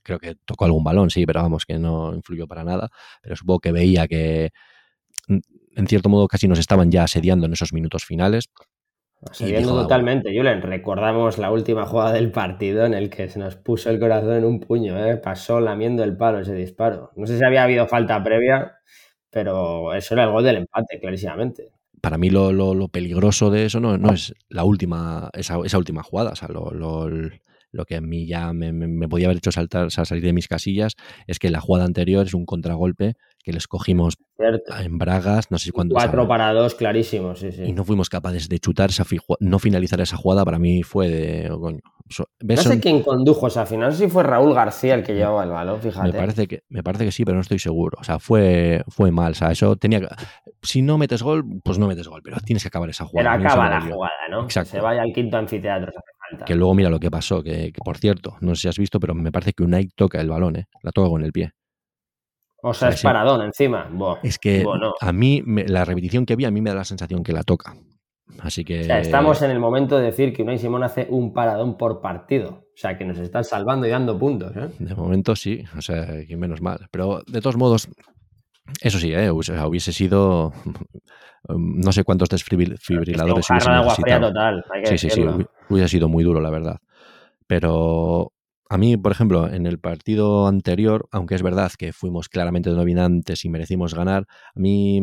[0.01, 2.89] creo que tocó algún balón, sí, pero vamos, que no influyó para nada.
[3.21, 4.51] Pero supongo que veía que
[5.27, 8.49] en cierto modo casi nos estaban ya asediando en esos minutos finales.
[9.29, 10.61] Asediando totalmente, Julen.
[10.61, 14.45] Recordamos la última jugada del partido en el que se nos puso el corazón en
[14.45, 15.17] un puño, ¿eh?
[15.17, 17.11] pasó lamiendo el palo ese disparo.
[17.17, 18.77] No sé si había habido falta previa,
[19.29, 23.79] pero eso era el gol del empate, clarísimamente para mí lo, lo, peligroso de eso
[23.79, 26.31] no, no, es la última, esa, esa última jugada.
[26.31, 29.89] O sea, lo, lo, que a mí ya me, me, podía haber hecho saltar, o
[29.89, 30.95] sea, salir de mis casillas
[31.27, 35.71] es que la jugada anterior es un contragolpe que les cogimos en Bragas, no sé
[35.71, 35.93] cuándo.
[35.93, 37.63] Cuatro para dos, clarísimo, sí, sí.
[37.63, 39.05] Y no fuimos capaces de chutar esa
[39.39, 41.49] no finalizar esa jugada, para mí fue de.
[41.49, 41.79] Coño,
[42.41, 45.43] no sé quién condujo esa final, no sé si fue Raúl García el que llevaba
[45.43, 46.11] el balón, fíjate.
[46.11, 47.97] Me parece que, me parece que sí, pero no estoy seguro.
[47.99, 49.31] O sea, fue, fue mal.
[49.31, 50.07] O sea, eso tenía que.
[50.61, 53.37] Si no metes gol, pues no metes gol, pero tienes que acabar esa jugada.
[53.37, 54.43] Pero acaba la jugada, ¿no?
[54.43, 54.71] Exacto.
[54.71, 55.91] Se vaya al quinto anfiteatro.
[56.45, 59.13] Que luego mira lo que pasó, que, por cierto, no sé si has visto, pero
[59.13, 60.65] me parece que Unai toca el balón, ¿eh?
[60.81, 61.51] La toca con el pie.
[62.65, 63.89] O sea, es paradón encima.
[64.23, 64.65] es que
[65.01, 67.75] a mí, la repetición que vi, a mí me da la sensación que la toca.
[68.39, 68.81] Así que.
[68.99, 72.63] estamos en el momento de decir que Unai Simón hace un paradón por partido.
[72.73, 74.55] O sea, que nos está salvando y dando puntos.
[74.55, 74.69] ¿eh?
[74.79, 76.87] De momento sí, o sea, que menos mal.
[76.89, 77.89] Pero de todos modos,
[78.81, 79.29] eso sí, ¿eh?
[79.29, 80.53] hubiese sido.
[81.49, 84.27] No sé cuántos desfibriladores hubiese necesitado.
[84.29, 85.25] Total, sí, sí, sí,
[85.69, 86.77] hubiese sido muy duro, la verdad.
[87.45, 88.32] Pero
[88.73, 93.45] a mí, por ejemplo, en el partido anterior, aunque es verdad que fuimos claramente dominantes
[93.45, 94.99] y merecimos ganar, a mí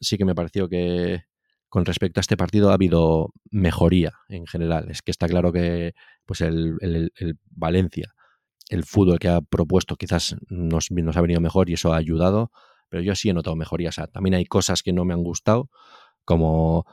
[0.00, 1.24] sí que me pareció que
[1.68, 4.90] con respecto a este partido ha habido mejoría en general.
[4.90, 5.92] Es que está claro que
[6.24, 6.78] pues el,
[7.50, 8.14] Valencia,
[8.70, 12.50] el fútbol que ha propuesto quizás nos, ha venido mejor y eso ha ayudado,
[12.88, 13.90] pero yo sí he notado mejoría.
[13.90, 15.68] O también hay cosas que no me han gustado,
[16.24, 16.86] como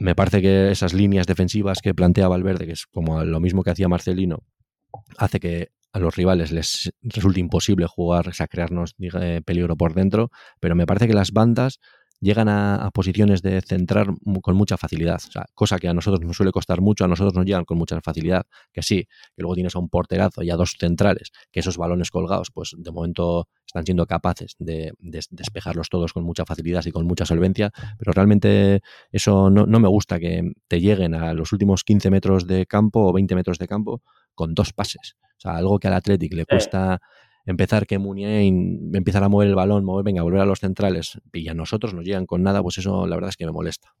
[0.00, 3.70] me parece que esas líneas defensivas que planteaba Valverde, que es como lo mismo que
[3.70, 4.42] hacía Marcelino,
[5.18, 8.94] hace que a los rivales les resulte imposible jugar, o sea, crearnos
[9.44, 10.30] peligro por dentro,
[10.60, 11.80] pero me parece que las bandas
[12.20, 14.08] llegan a, posiciones de centrar
[14.42, 15.20] con mucha facilidad,
[15.54, 18.44] cosa que a nosotros nos suele costar mucho, a nosotros nos llegan con mucha facilidad,
[18.72, 22.10] que sí, que luego tienes a un porterazo y a dos centrales, que esos balones
[22.10, 27.06] colgados, pues de momento están siendo capaces de, despejarlos todos con mucha facilidad y con
[27.06, 28.80] mucha solvencia, pero realmente
[29.10, 33.06] eso no, no me gusta que te lleguen a los últimos 15 metros de campo
[33.06, 34.02] o 20 metros de campo
[34.40, 35.16] con dos pases.
[35.36, 36.98] O sea, algo que al Athletic le cuesta
[37.44, 41.46] empezar que Muniain empezar a mover el balón, mover, venga, volver a los centrales, y
[41.50, 43.94] a nosotros nos llegan con nada, pues eso la verdad es que me molesta.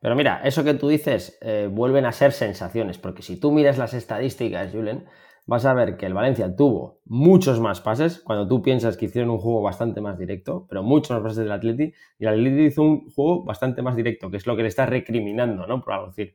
[0.00, 3.78] Pero mira, eso que tú dices eh, vuelven a ser sensaciones, porque si tú miras
[3.78, 5.04] las estadísticas, Julen,
[5.46, 9.30] vas a ver que el Valencia tuvo muchos más pases, cuando tú piensas que hicieron
[9.30, 12.82] un juego bastante más directo, pero muchos más pases del Atleti, y el Atleti hizo
[12.82, 15.80] un juego bastante más directo, que es lo que le está recriminando, ¿no?
[15.80, 16.34] Por algo decir.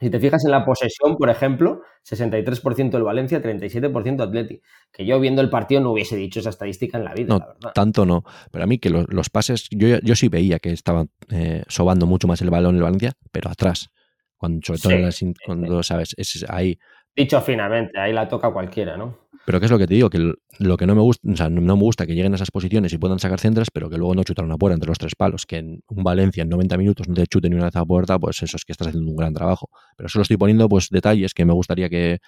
[0.00, 4.62] Si te fijas en la posesión, por ejemplo, 63% el Valencia, 37% Atleti.
[4.90, 7.46] Que yo viendo el partido no hubiese dicho esa estadística en la vida, no, la
[7.48, 7.72] verdad.
[7.74, 8.24] Tanto no.
[8.50, 12.26] Pero a mí que los, pases, yo, yo sí veía que estaban eh, sobando mucho
[12.26, 13.90] más el balón el Valencia, pero atrás.
[14.38, 16.14] Cuando, sobre todo cuando, ¿sabes?
[16.16, 16.78] Es ahí.
[17.14, 19.28] Dicho finamente, ahí la toca cualquiera, ¿no?
[19.46, 20.10] Pero ¿qué es lo que te digo?
[20.10, 22.50] Que lo que no me gusta, o sea, no, me gusta que lleguen a esas
[22.50, 25.14] posiciones y puedan sacar centras, pero que luego no chutan una puerta entre los tres
[25.16, 25.46] palos.
[25.46, 28.18] Que en un Valencia en 90 minutos no te chute ni una vez a puerta,
[28.18, 29.70] pues eso es que estás haciendo un gran trabajo.
[29.96, 32.18] Pero solo estoy poniendo pues detalles que me gustaría que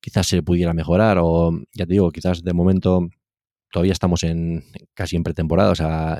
[0.00, 3.08] quizás se pudiera mejorar o, ya te digo, quizás de momento
[3.70, 4.64] todavía estamos en
[4.94, 6.18] casi en pretemporada, o sea,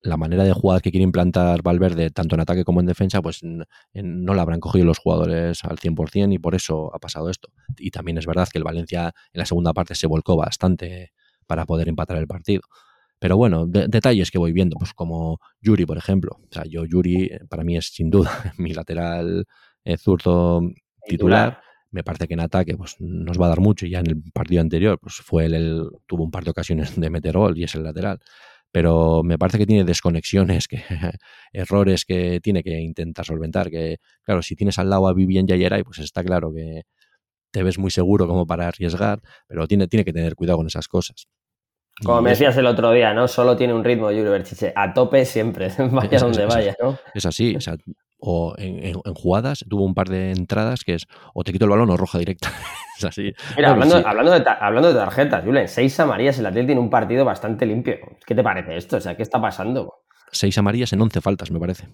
[0.00, 3.40] la manera de jugar que quiere implantar Valverde, tanto en ataque como en defensa, pues
[3.42, 7.50] no la habrán cogido los jugadores al 100% y por eso ha pasado esto.
[7.78, 11.12] Y también es verdad que el Valencia en la segunda parte se volcó bastante
[11.46, 12.62] para poder empatar el partido.
[13.18, 16.38] Pero bueno, detalles que voy viendo, pues como Yuri, por ejemplo.
[16.40, 19.44] O sea, yo Yuri eh, para mí es sin duda mi lateral
[19.84, 20.62] eh, zurdo
[21.04, 21.60] titular.
[21.90, 23.86] Me parece que en ataque pues, nos va a dar mucho.
[23.86, 27.10] Y ya en el partido anterior pues, fue él, tuvo un par de ocasiones de
[27.10, 28.20] meter gol y es el lateral
[28.70, 30.82] pero me parece que tiene desconexiones, que
[31.52, 33.70] errores que tiene que intentar solventar.
[33.70, 36.82] Que, claro, si tienes al lado a Vivian Yayeray, pues está claro que
[37.50, 40.86] te ves muy seguro como para arriesgar, pero tiene, tiene que tener cuidado con esas
[40.88, 41.28] cosas.
[42.04, 43.26] Como me decías el otro día, ¿no?
[43.26, 46.98] Solo tiene un ritmo, Julio Berchiche, a tope siempre, vaya donde vaya, ¿no?
[47.14, 47.76] Es así, o sea,
[48.18, 51.90] o en, jugadas tuvo un par de entradas que es o te quito el balón
[51.90, 52.50] o roja directa.
[52.98, 53.32] es así.
[53.56, 57.24] Mira, hablando, hablando, de, hablando de tarjetas, Julen, seis amarillas, el Atleti tiene un partido
[57.24, 57.96] bastante limpio.
[58.26, 58.96] ¿Qué te parece esto?
[58.96, 60.02] O sea, ¿qué está pasando?
[60.30, 61.88] Seis amarillas en once faltas, me parece.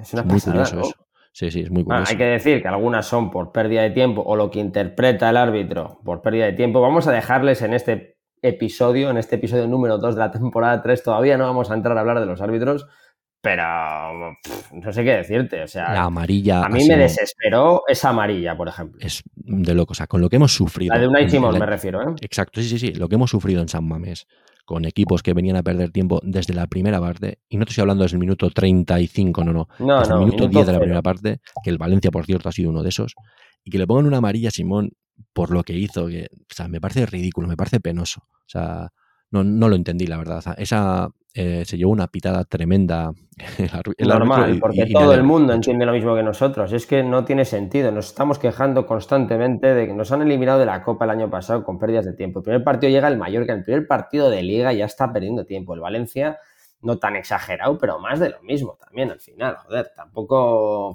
[0.00, 1.06] Es una muy curioso eso.
[1.32, 2.12] Sí, sí, es muy curioso.
[2.12, 5.36] hay que decir que algunas son por pérdida de tiempo o lo que interpreta el
[5.36, 6.80] árbitro por pérdida de tiempo.
[6.80, 11.02] Vamos a dejarles en este episodio, en este episodio número 2 de la temporada 3,
[11.02, 12.86] todavía no vamos a entrar a hablar de los árbitros,
[13.44, 14.38] pero
[14.72, 15.62] no sé qué decirte.
[15.62, 16.64] O sea, la amarilla.
[16.64, 18.98] A mí me desesperó esa amarilla, por ejemplo.
[19.04, 19.92] Es de loco.
[19.92, 20.94] O sea, con lo que hemos sufrido.
[20.94, 22.14] La de Unai Simón, me refiero, ¿eh?
[22.22, 22.94] Exacto, sí, sí, sí.
[22.94, 24.26] Lo que hemos sufrido en San Mamés,
[24.64, 27.82] con equipos que venían a perder tiempo desde la primera parte, y no te estoy
[27.82, 29.68] hablando desde el minuto 35, no, no.
[29.78, 32.52] no desde el minuto 10 de la primera parte, que el Valencia, por cierto, ha
[32.52, 33.14] sido uno de esos,
[33.62, 34.92] y que le pongan una amarilla a Simón
[35.34, 38.22] por lo que hizo, que, o sea, me parece ridículo, me parece penoso.
[38.22, 38.90] O sea,
[39.30, 40.42] no, no lo entendí, la verdad.
[40.56, 43.12] Esa eh, se llevó una pitada tremenda.
[43.98, 46.72] El, Normal, porque todo el mundo entiende lo mismo que nosotros.
[46.72, 47.90] Es que no tiene sentido.
[47.90, 51.64] Nos estamos quejando constantemente de que nos han eliminado de la Copa el año pasado
[51.64, 52.38] con pérdidas de tiempo.
[52.38, 55.74] El primer partido llega el Mallorca, el primer partido de Liga ya está perdiendo tiempo.
[55.74, 56.38] El Valencia,
[56.82, 59.56] no tan exagerado, pero más de lo mismo también al final.
[59.56, 60.94] Joder, tampoco.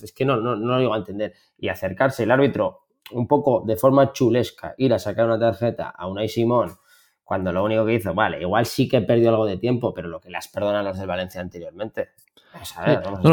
[0.00, 1.34] Es que no, no, no lo llego a entender.
[1.58, 6.06] Y acercarse el árbitro un poco de forma chulesca, ir a sacar una tarjeta a
[6.06, 6.76] Unai Simón
[7.24, 10.20] cuando lo único que hizo, vale, igual sí que perdió algo de tiempo, pero lo
[10.20, 12.10] que las perdonan los del Valencia anteriormente.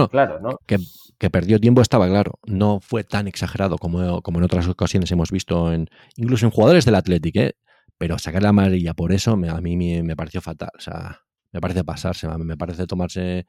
[0.09, 0.57] claro, ¿no?
[0.65, 2.39] Que, perdió tiempo estaba claro.
[2.45, 6.85] No fue tan exagerado como, como en otras ocasiones hemos visto, en, incluso en jugadores
[6.85, 7.55] del Athletic, ¿eh?
[7.97, 10.71] pero sacar la amarilla por eso a mí me, pareció fatal.
[10.75, 11.19] O sea,
[11.51, 13.45] me parece pasarse, me parece tomarse...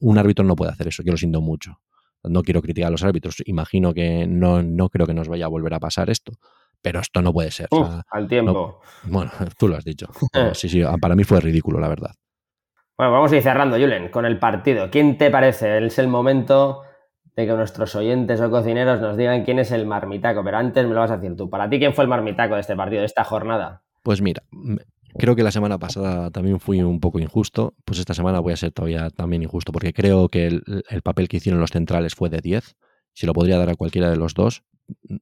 [0.00, 1.80] Un árbitro no puede hacer eso, yo lo siento mucho.
[2.22, 5.48] No quiero criticar a los árbitros, imagino que no, no creo que nos vaya a
[5.48, 6.32] volver a pasar esto,
[6.84, 7.66] pero esto no puede ser.
[8.10, 8.82] al tiempo.
[9.04, 10.06] bueno, tú lo has dicho.
[10.52, 12.10] sí, sí, para mí fue ridículo, la verdad.
[12.98, 14.90] Bueno, vamos a ir cerrando, Julen, con el partido.
[14.90, 15.84] ¿Quién te parece?
[15.84, 16.82] Es el momento
[17.34, 20.92] de que nuestros oyentes o cocineros nos digan quién es el marmitaco, pero antes me
[20.92, 21.48] lo vas a decir tú.
[21.48, 23.82] Para ti, ¿quién fue el marmitaco de este partido, de esta jornada?
[24.02, 24.42] Pues mira,
[25.18, 28.56] creo que la semana pasada también fui un poco injusto, pues esta semana voy a
[28.56, 32.42] ser todavía también injusto, porque creo que el, papel que hicieron los centrales fue de
[32.42, 32.76] 10,
[33.14, 34.62] si lo podría dar a cualquiera de los dos.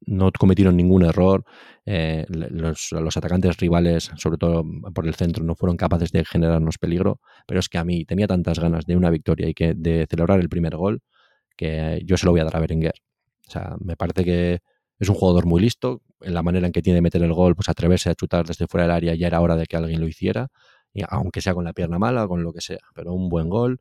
[0.06, 1.44] No cometieron ningún error,
[1.86, 7.20] eh, los, atacantes rivales, sobre todo por el centro, no fueron capaces de generarnos peligro,
[7.46, 10.40] pero es que a mí tenía tantas ganas de una victoria y que de celebrar
[10.40, 11.02] el primer gol,
[11.56, 12.94] que yo se lo voy a dar a Berenguer.
[13.48, 14.60] O sea, me parece que
[14.98, 17.54] es un jugador muy listo, en la manera en que tiene de meter el gol,
[17.56, 20.06] pues atreverse a chutar desde fuera del área ya era hora de que alguien lo
[20.06, 20.48] hiciera,
[20.94, 23.80] y aunque sea con la pierna mala con lo que sea, pero un buen gol.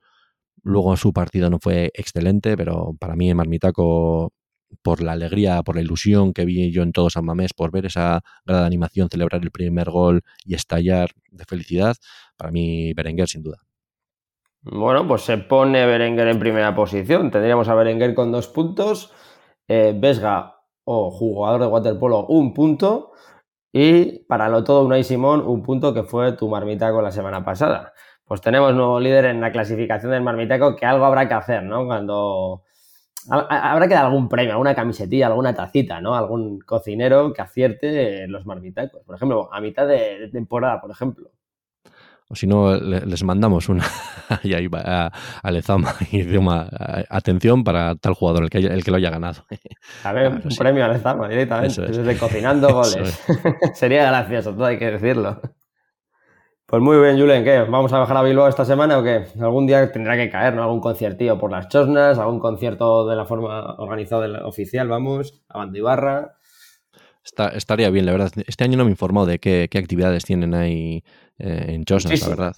[0.64, 4.34] Luego su partido no fue excelente, pero para mí Marmitaco,
[4.82, 7.86] por la alegría, por la ilusión que vi yo en todo San Mamés, por ver
[7.86, 11.96] esa gran animación, celebrar el primer gol y estallar de felicidad,
[12.38, 13.58] para mí Berenguer sin duda.
[14.64, 17.32] Bueno, pues se pone Berenguer en primera posición.
[17.32, 19.12] Tendríamos a Berenguer con dos puntos,
[19.68, 23.12] eh, Vesga o jugador de waterpolo un punto
[23.74, 27.94] y para lo todo Unai Simón un punto que fue tu marmitaco la semana pasada.
[28.26, 31.86] Pues tenemos nuevo líder en la clasificación del marmitaco que algo habrá que hacer, ¿no?
[31.86, 32.64] Cuando
[33.30, 36.16] habrá que dar algún premio, alguna camisetilla, alguna tacita, ¿no?
[36.16, 39.04] Algún cocinero que acierte los marmitacos.
[39.04, 41.32] Por ejemplo, a mitad de temporada, por ejemplo.
[42.32, 43.84] O si no, les mandamos una
[44.30, 45.12] a,
[45.44, 46.66] a Lezama y decimos
[47.10, 49.44] atención para tal jugador, el que, el que lo haya ganado.
[50.06, 51.82] A ver, un premio a Lezama directamente.
[51.82, 53.22] Desde cocinando goles.
[53.74, 55.42] Sería gracioso, todo hay que decirlo.
[56.72, 57.60] Pues muy bien, Julen, ¿qué?
[57.60, 59.26] ¿Vamos a bajar a Bilbao esta semana o qué?
[59.42, 60.64] Algún día tendrá que caer, ¿no?
[60.64, 66.38] Algún conciertillo por las chosnas, algún concierto de la forma organizada oficial, vamos, a Bandibarra
[67.54, 68.32] estaría bien, la verdad.
[68.48, 71.04] Este año no me he informado de qué, actividades tienen ahí
[71.38, 72.56] eh, en Chosnas, la verdad.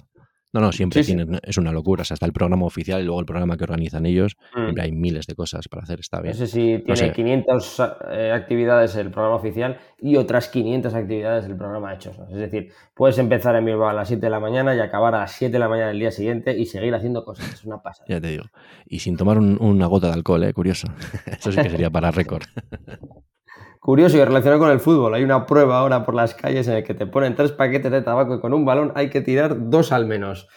[0.54, 2.04] No, no, siempre tienen, es una locura.
[2.04, 4.38] O sea, está el programa oficial y luego el programa que organizan ellos.
[4.56, 4.80] Mm.
[4.80, 6.34] hay miles de cosas para hacer, está bien.
[6.34, 7.82] No sé si tiene 500
[8.12, 12.30] eh, actividades el programa oficial y otras 500 actividades el programa de Chosnas.
[12.30, 15.22] Es decir, puedes empezar en Bilbao a las 7 de la mañana y acabar a
[15.22, 17.51] las 7 de la mañana del día siguiente y seguir haciendo cosas.
[17.51, 18.06] Es una pasada.
[18.08, 18.43] Ya te digo.
[18.86, 20.54] Y sin tomar una gota de alcohol, ¿eh?
[20.54, 20.88] Curioso.
[21.26, 22.43] Eso sí que sería para récord.
[23.84, 26.86] Curioso y relacionado con el fútbol, hay una prueba ahora por las calles en el
[26.86, 29.91] que te ponen tres paquetes de tabaco y con un balón hay que tirar dos
[29.91, 30.47] al menos.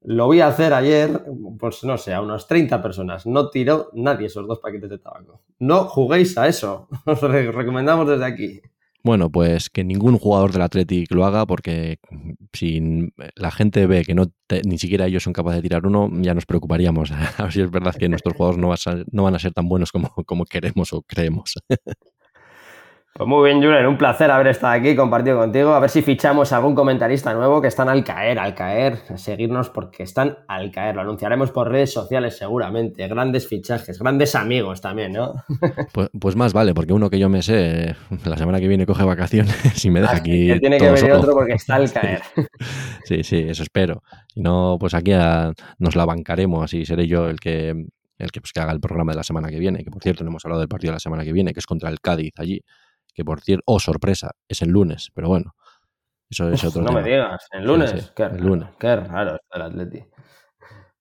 [0.00, 1.22] Lo voy a hacer ayer,
[1.58, 3.26] pues no sé, a unos 30 personas.
[3.26, 5.42] No tiró nadie esos dos paquetes de tabaco.
[5.58, 6.88] No juguéis a eso.
[7.04, 8.62] Os recomendamos desde aquí.
[9.04, 11.98] Bueno, pues que ningún jugador del Athletic lo haga porque
[12.54, 14.24] si la gente ve que no
[14.64, 17.12] ni siquiera ellos son capaces de tirar uno, ya nos preocuparíamos.
[17.36, 18.72] A ver si es verdad que nuestros jugadores no,
[19.12, 21.56] no van a ser tan buenos como, como queremos o creemos.
[23.20, 25.74] Pues muy bien, Julen, un placer haber estado aquí, compartido contigo.
[25.74, 28.96] A ver si fichamos a algún comentarista nuevo que están al caer, al caer.
[29.16, 30.94] Seguirnos porque están al caer.
[30.94, 33.06] Lo anunciaremos por redes sociales seguramente.
[33.08, 35.34] Grandes fichajes, grandes amigos también, ¿no?
[35.92, 37.94] Pues, pues más vale, porque uno que yo me sé,
[38.24, 40.58] la semana que viene coge vacaciones y me deja aquí.
[40.58, 42.22] tiene que venir otro porque está al caer.
[43.04, 44.02] Sí, sí, eso espero.
[44.34, 45.12] Y no, pues aquí
[45.78, 47.84] nos la bancaremos y seré yo el que
[48.16, 50.24] el que, pues, que haga el programa de la semana que viene, que por cierto
[50.24, 52.32] no hemos hablado del partido de la semana que viene, que es contra el Cádiz
[52.38, 52.62] allí
[53.20, 55.54] que por cierto, oh sorpresa, es el lunes, pero bueno,
[56.30, 58.70] eso es otro No me digas, el lunes, qué, el lunes.
[58.78, 60.04] qué raro el Atleti.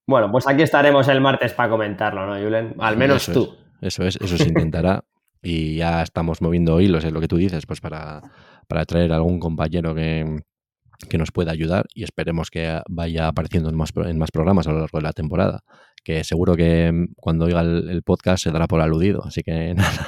[0.05, 2.75] Bueno, pues aquí estaremos el martes para comentarlo, ¿no, Julen?
[2.79, 3.55] Al menos tú.
[3.79, 5.05] eso es, eso se intentará.
[5.41, 8.21] y ya estamos moviendo hilos, es lo que tú dices, pues para,
[8.67, 10.41] para traer algún compañero que,
[11.07, 14.71] que nos pueda ayudar y esperemos que vaya apareciendo en más, en más programas a
[14.71, 15.61] lo largo de la temporada.
[16.03, 20.07] Que seguro que cuando oiga el, el podcast se dará por aludido, así que nada.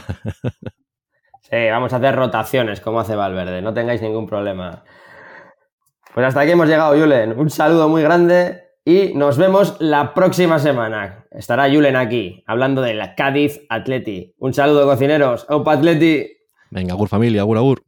[1.42, 4.84] Sí, vamos a hacer rotaciones como hace Valverde, no tengáis ningún problema.
[6.14, 7.38] Pues hasta aquí hemos llegado, Julen.
[7.40, 11.26] Un saludo muy grande y nos vemos la próxima semana.
[11.32, 14.36] Estará Julen aquí, hablando de la Cádiz Atleti.
[14.38, 15.46] Un saludo, cocineros.
[15.50, 16.28] ¡Opa Atleti!
[16.70, 17.84] Venga, agur familia, agur agur.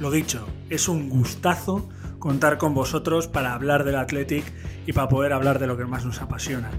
[0.00, 4.44] Lo dicho, es un gustazo contar con vosotros para hablar del Athletic
[4.86, 6.70] y para poder hablar de lo que más nos apasiona.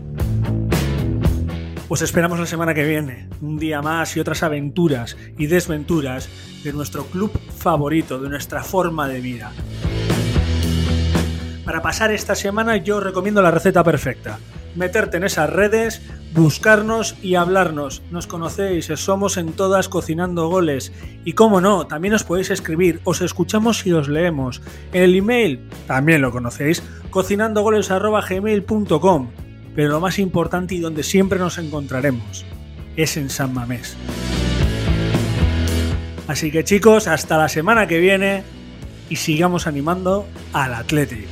[1.92, 6.30] Pues esperamos la semana que viene, un día más y otras aventuras y desventuras
[6.64, 9.52] de nuestro club favorito, de nuestra forma de vida.
[11.66, 14.40] Para pasar esta semana yo recomiendo la receta perfecta.
[14.74, 16.02] Meterte en esas redes,
[16.34, 18.02] buscarnos y hablarnos.
[18.10, 20.94] Nos conocéis, somos en todas cocinando goles.
[21.26, 24.62] Y como no, también os podéis escribir, os escuchamos y os leemos.
[24.94, 29.51] El email, también lo conocéis, cocinandogoles.gmail.com.
[29.76, 32.46] Pero lo más importante y donde siempre nos encontraremos
[32.96, 33.96] es en San Mamés.
[36.28, 38.44] Así que chicos, hasta la semana que viene
[39.10, 41.28] y sigamos animando al Atlético.